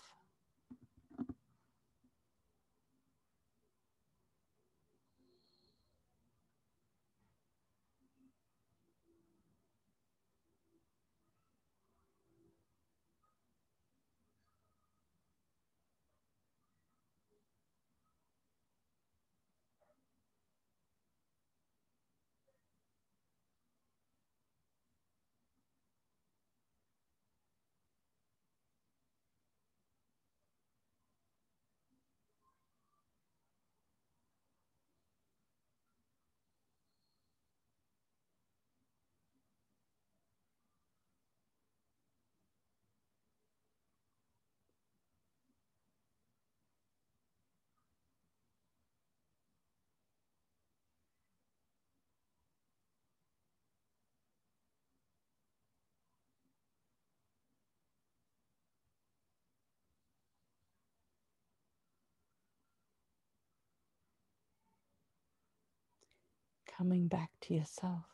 coming 66.76 67.08
back 67.08 67.30
to 67.42 67.54
yourself. 67.54 68.04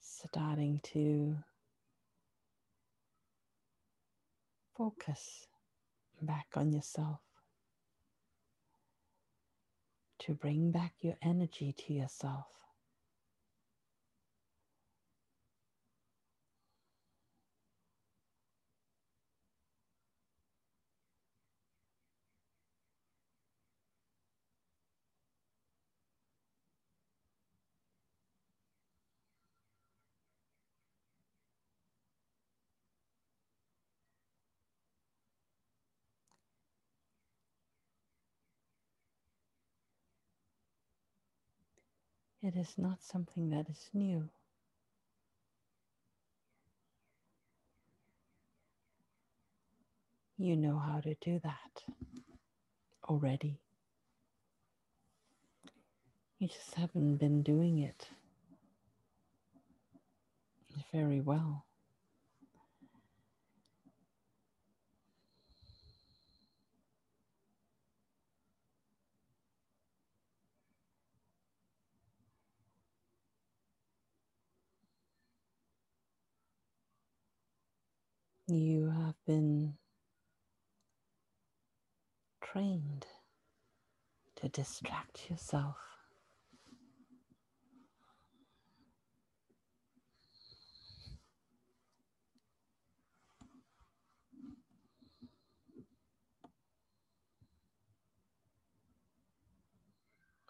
Starting 0.00 0.80
to 0.82 1.36
focus 4.76 5.46
back 6.22 6.46
on 6.56 6.72
yourself 6.72 7.20
to 10.20 10.34
bring 10.34 10.70
back 10.70 10.94
your 11.00 11.16
energy 11.22 11.74
to 11.76 11.92
yourself. 11.92 12.46
It 42.44 42.56
is 42.56 42.74
not 42.76 43.02
something 43.02 43.48
that 43.50 43.70
is 43.70 43.88
new. 43.94 44.28
You 50.36 50.54
know 50.54 50.78
how 50.78 51.00
to 51.00 51.14
do 51.22 51.40
that 51.42 51.84
already. 53.08 53.60
You 56.38 56.48
just 56.48 56.74
haven't 56.74 57.16
been 57.16 57.42
doing 57.42 57.78
it 57.78 58.08
very 60.92 61.20
well. 61.22 61.63
You 78.46 78.90
have 78.90 79.14
been 79.26 79.74
trained 82.42 83.06
to 84.36 84.48
distract 84.50 85.30
yourself. 85.30 85.76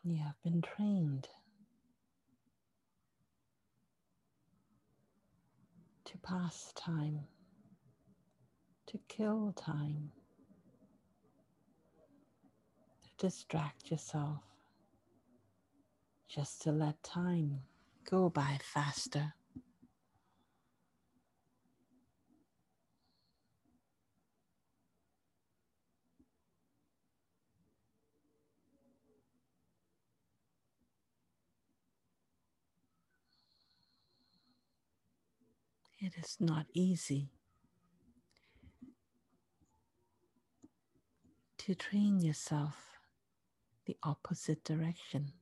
You 0.03 0.17
have 0.17 0.35
been 0.43 0.63
trained 0.63 1.29
to 6.07 6.19
pass 6.19 6.73
time 6.75 7.21
to 8.95 9.01
kill 9.09 9.53
time, 9.57 10.13
to 13.03 13.27
distract 13.27 13.91
yourself, 13.91 14.39
just 16.29 16.63
to 16.63 16.71
let 16.71 17.03
time 17.03 17.59
go 18.09 18.29
by 18.29 18.57
faster. 18.63 19.35
It 35.99 36.13
is 36.17 36.37
not 36.39 36.67
easy. 36.75 37.34
To 41.65 41.75
train 41.75 42.21
yourself 42.21 42.99
the 43.87 43.97
opposite 44.03 44.63
direction, 44.65 45.33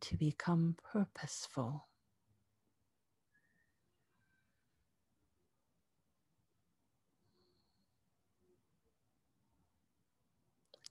to 0.00 0.16
become 0.16 0.76
purposeful. 0.92 1.88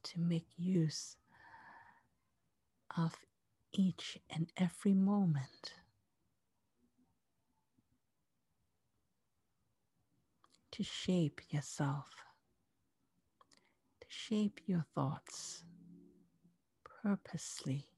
To 0.04 0.20
make 0.20 0.48
use 0.58 1.16
of 2.98 3.16
each 3.72 4.18
and 4.30 4.52
every 4.58 4.94
moment. 4.94 5.76
To 10.72 10.84
shape 10.84 11.40
yourself 11.50 12.25
shape 14.16 14.62
your 14.66 14.86
thoughts 14.96 15.64
purposely. 17.04 17.90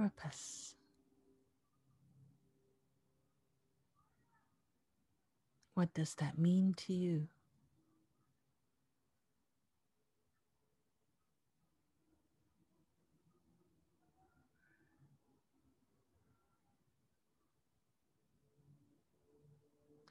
Purpose. 0.00 0.74
What 5.74 5.92
does 5.92 6.14
that 6.14 6.38
mean 6.38 6.74
to 6.86 6.92
you? 6.94 7.28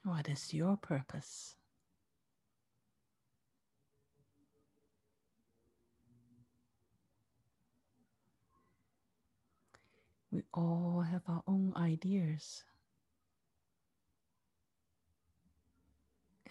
What 0.04 0.28
is 0.28 0.54
your 0.54 0.76
purpose? 0.76 1.56
We 10.32 10.42
all 10.54 11.00
have 11.10 11.22
our 11.28 11.42
own 11.48 11.72
ideas 11.76 12.62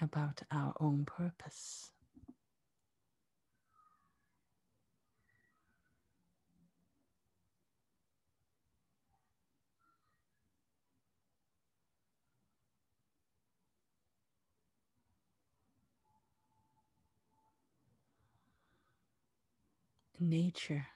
about 0.01 0.41
our 0.51 0.73
own 0.80 1.05
purpose. 1.05 1.91
Nature 20.21 20.88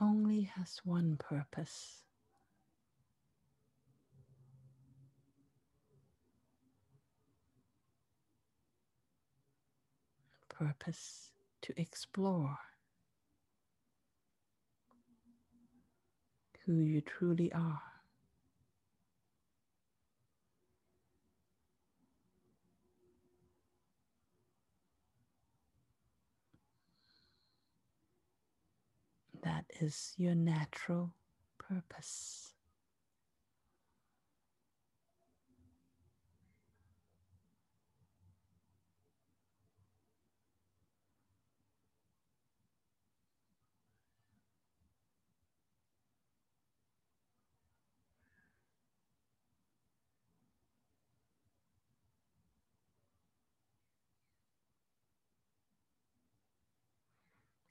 only 0.00 0.42
has 0.42 0.80
one 0.82 1.18
purpose 1.18 2.02
purpose 10.66 11.30
to 11.62 11.72
explore 11.80 12.56
who 16.64 16.74
you 16.80 17.00
truly 17.00 17.52
are. 17.52 17.80
That 29.42 29.64
is 29.80 30.14
your 30.16 30.36
natural 30.36 31.14
purpose. 31.58 32.51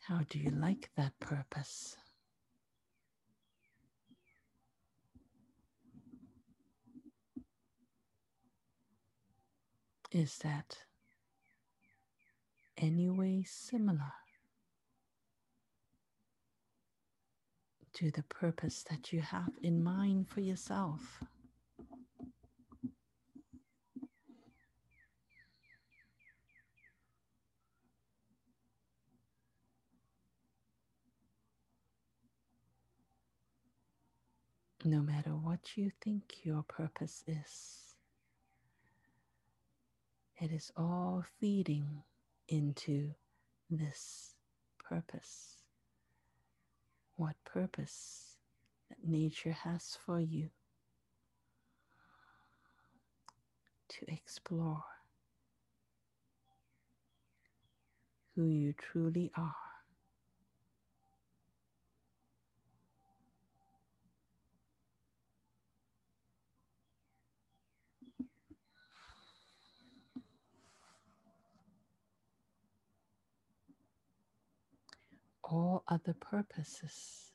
How 0.07 0.21
do 0.29 0.39
you 0.39 0.49
like 0.51 0.89
that 0.97 1.19
purpose? 1.19 1.95
Is 10.11 10.37
that 10.39 10.77
anyway 12.77 13.43
similar 13.45 14.13
to 17.93 18.11
the 18.11 18.23
purpose 18.23 18.83
that 18.89 19.13
you 19.13 19.21
have 19.21 19.51
in 19.61 19.83
mind 19.83 20.27
for 20.27 20.41
yourself? 20.41 21.23
No 34.85 35.01
matter 35.01 35.31
what 35.31 35.77
you 35.77 35.91
think 36.01 36.37
your 36.43 36.63
purpose 36.63 37.23
is, 37.27 37.95
it 40.41 40.51
is 40.51 40.71
all 40.77 41.23
feeding 41.39 42.03
into 42.47 43.11
this 43.69 44.35
purpose. 44.79 45.57
What 47.15 47.35
purpose 47.45 48.37
that 48.89 49.07
nature 49.07 49.53
has 49.63 49.97
for 50.05 50.19
you 50.19 50.49
to 53.89 54.05
explore 54.11 54.83
who 58.35 58.45
you 58.47 58.73
truly 58.73 59.31
are. 59.37 59.70
All 75.51 75.83
other 75.87 76.13
purposes 76.13 77.31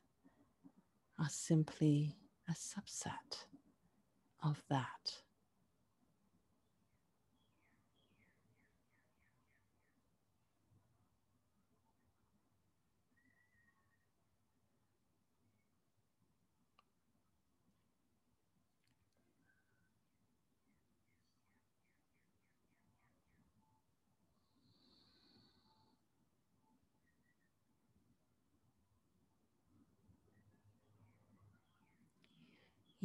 are 1.19 1.29
simply 1.29 2.17
a 2.49 2.53
subset 2.53 3.45
of 4.43 4.63
that. 4.71 5.26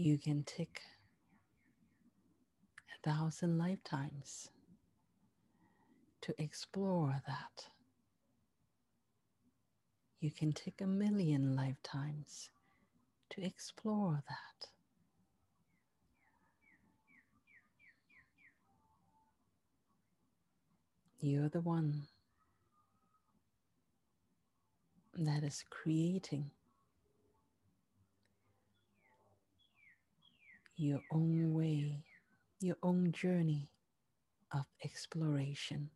You 0.02 0.18
can 0.18 0.41
take 0.41 0.82
a 2.89 3.08
thousand 3.08 3.60
lifetimes 3.60 4.49
to 6.22 6.34
explore 6.41 7.22
that. 7.28 7.68
You 10.20 10.32
can 10.32 10.54
take 10.54 10.82
a 10.82 10.88
million 10.88 11.56
lifetimes 11.56 12.49
to 13.30 13.45
explore 13.45 14.24
that. 14.28 14.70
You're 21.20 21.49
the 21.49 21.62
one 21.62 22.08
that 25.14 25.43
is 25.43 25.64
creating 25.70 26.49
your 30.82 31.01
own 31.11 31.53
way, 31.53 32.03
your 32.59 32.77
own 32.82 33.11
journey 33.11 33.69
of 34.53 34.65
exploration. 34.84 35.89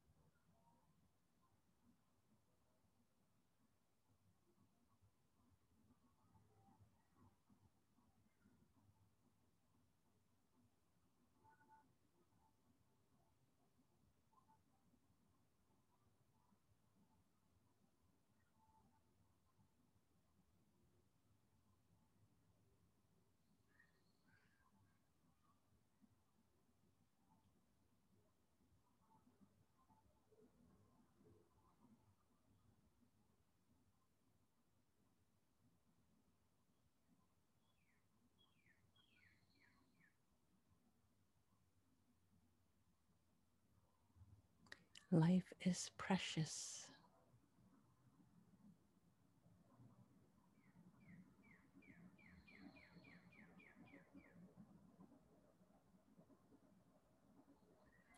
Life 45.16 45.51
is 45.61 45.89
precious. 45.97 46.88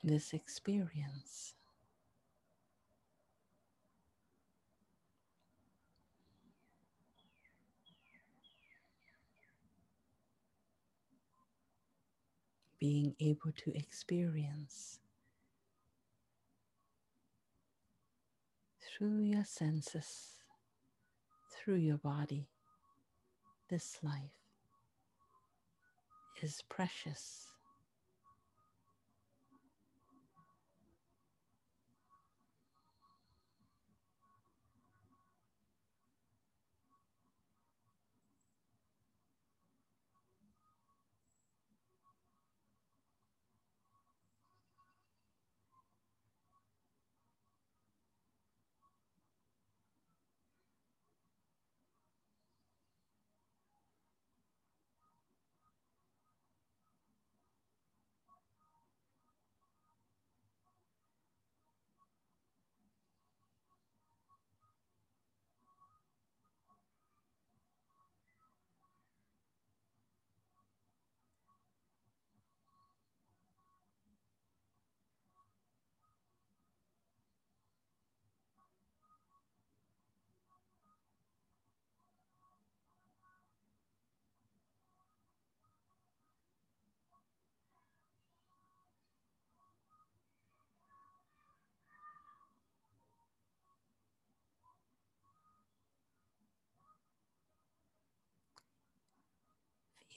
This 0.04 0.34
experience 0.34 1.54
being 12.80 13.16
able 13.20 13.52
to 13.58 13.72
experience 13.76 15.00
through 18.98 19.20
your 19.20 19.44
senses, 19.44 20.38
through 21.52 21.76
your 21.76 21.98
body, 21.98 22.48
this 23.70 24.00
life 24.02 24.32
is 26.42 26.64
precious. 26.68 27.46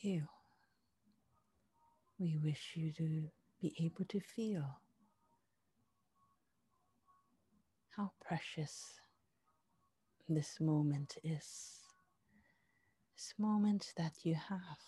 You. 0.02 0.28
We 2.18 2.36
wish 2.42 2.72
you 2.74 2.92
to 2.92 3.30
be 3.60 3.74
able 3.80 4.04
to 4.06 4.20
feel 4.20 4.80
how 7.96 8.12
precious 8.20 9.00
this 10.28 10.60
moment 10.60 11.16
is, 11.24 11.78
this 13.16 13.34
moment 13.38 13.92
that 13.96 14.12
you 14.22 14.34
have. 14.34 14.78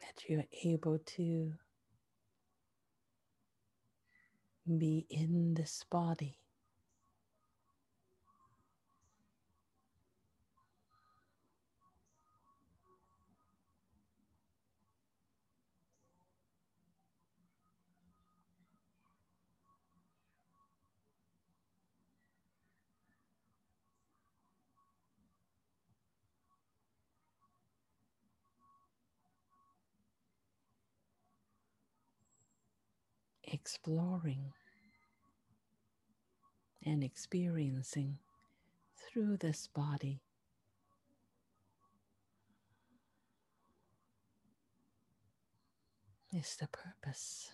That 0.00 0.28
you're 0.28 0.44
able 0.64 0.98
to 1.16 1.52
be 4.78 5.06
in 5.10 5.54
this 5.54 5.84
body. 5.90 6.36
Exploring 33.68 34.54
and 36.86 37.04
experiencing 37.04 38.16
through 38.96 39.36
this 39.36 39.68
body. 39.74 40.22
Is 46.32 46.56
the 46.56 46.68
purpose. 46.68 47.50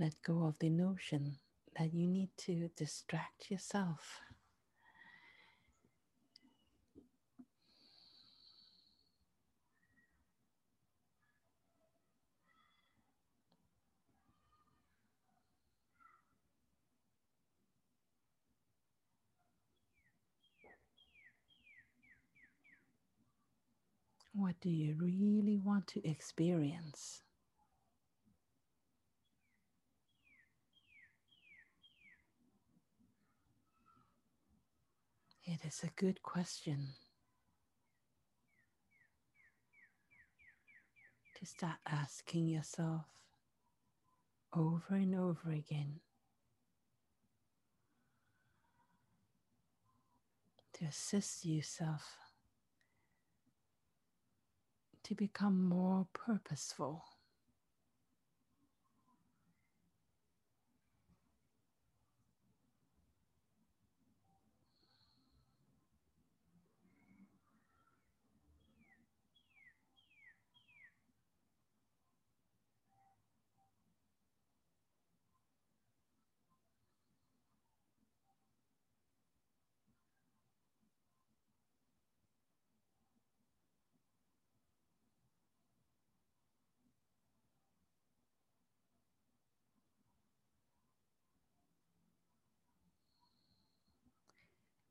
Let 0.00 0.20
go 0.22 0.46
of 0.46 0.58
the 0.58 0.68
notion 0.68 1.38
that 1.78 1.94
you 1.94 2.08
need 2.08 2.30
to 2.38 2.70
distract 2.74 3.52
yourself. 3.52 4.20
What 24.32 24.58
do 24.60 24.70
you 24.70 24.96
really 24.98 25.56
want 25.58 25.86
to 25.88 26.08
experience? 26.08 27.22
It 35.52 35.64
is 35.66 35.82
a 35.82 35.90
good 36.00 36.22
question 36.22 36.90
to 41.34 41.44
start 41.44 41.78
asking 41.84 42.46
yourself 42.46 43.02
over 44.56 44.94
and 44.94 45.12
over 45.12 45.50
again 45.50 45.98
to 50.74 50.84
assist 50.84 51.44
yourself 51.44 52.16
to 55.02 55.16
become 55.16 55.68
more 55.68 56.06
purposeful. 56.12 57.02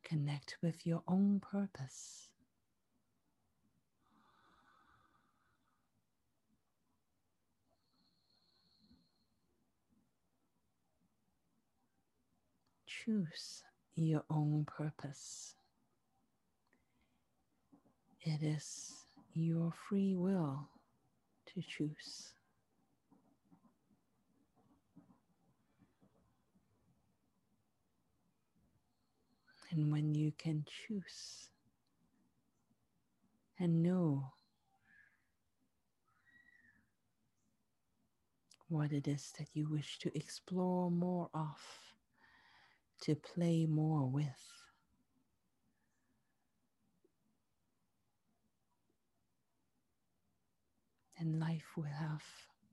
Connect 0.09 0.57
with 0.63 0.87
your 0.87 1.03
own 1.07 1.39
purpose. 1.39 2.29
Choose 12.87 13.63
your 13.95 14.23
own 14.31 14.65
purpose. 14.65 15.53
It 18.21 18.41
is 18.41 18.93
your 19.35 19.71
free 19.87 20.15
will 20.15 20.69
to 21.53 21.61
choose. 21.61 22.33
And 29.71 29.91
when 29.91 30.15
you 30.15 30.31
can 30.37 30.65
choose 30.65 31.49
and 33.59 33.83
know 33.83 34.33
what 38.67 38.91
it 38.91 39.07
is 39.07 39.33
that 39.37 39.47
you 39.53 39.67
wish 39.69 39.99
to 39.99 40.15
explore 40.17 40.89
more 40.89 41.29
of, 41.33 41.59
to 43.01 43.15
play 43.15 43.65
more 43.65 44.07
with. 44.07 44.27
And 51.17 51.39
life 51.39 51.75
will 51.75 51.83
have 51.83 52.23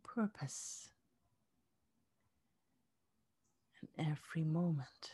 purpose 0.04 0.90
in 3.82 4.06
every 4.06 4.44
moment. 4.44 5.12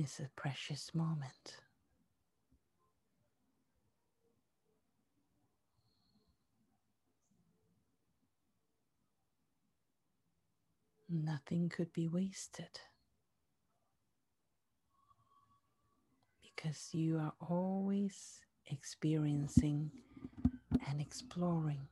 Is 0.00 0.18
a 0.20 0.30
precious 0.34 0.94
moment. 0.94 1.58
Nothing 11.08 11.68
could 11.68 11.92
be 11.92 12.08
wasted 12.08 12.80
because 16.42 16.94
you 16.94 17.18
are 17.18 17.34
always 17.40 18.40
experiencing 18.66 19.90
and 20.88 21.00
exploring. 21.00 21.88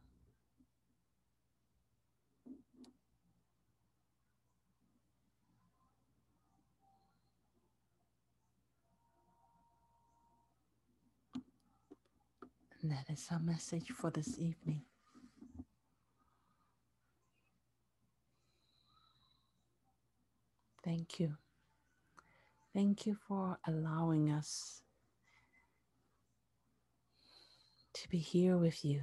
And 12.88 12.96
that 12.96 13.12
is 13.12 13.26
our 13.30 13.38
message 13.38 13.90
for 13.90 14.10
this 14.10 14.38
evening. 14.38 14.80
Thank 20.82 21.20
you. 21.20 21.34
Thank 22.72 23.04
you 23.04 23.14
for 23.14 23.58
allowing 23.66 24.30
us 24.30 24.80
to 27.92 28.08
be 28.08 28.16
here 28.16 28.56
with 28.56 28.82
you. 28.82 29.02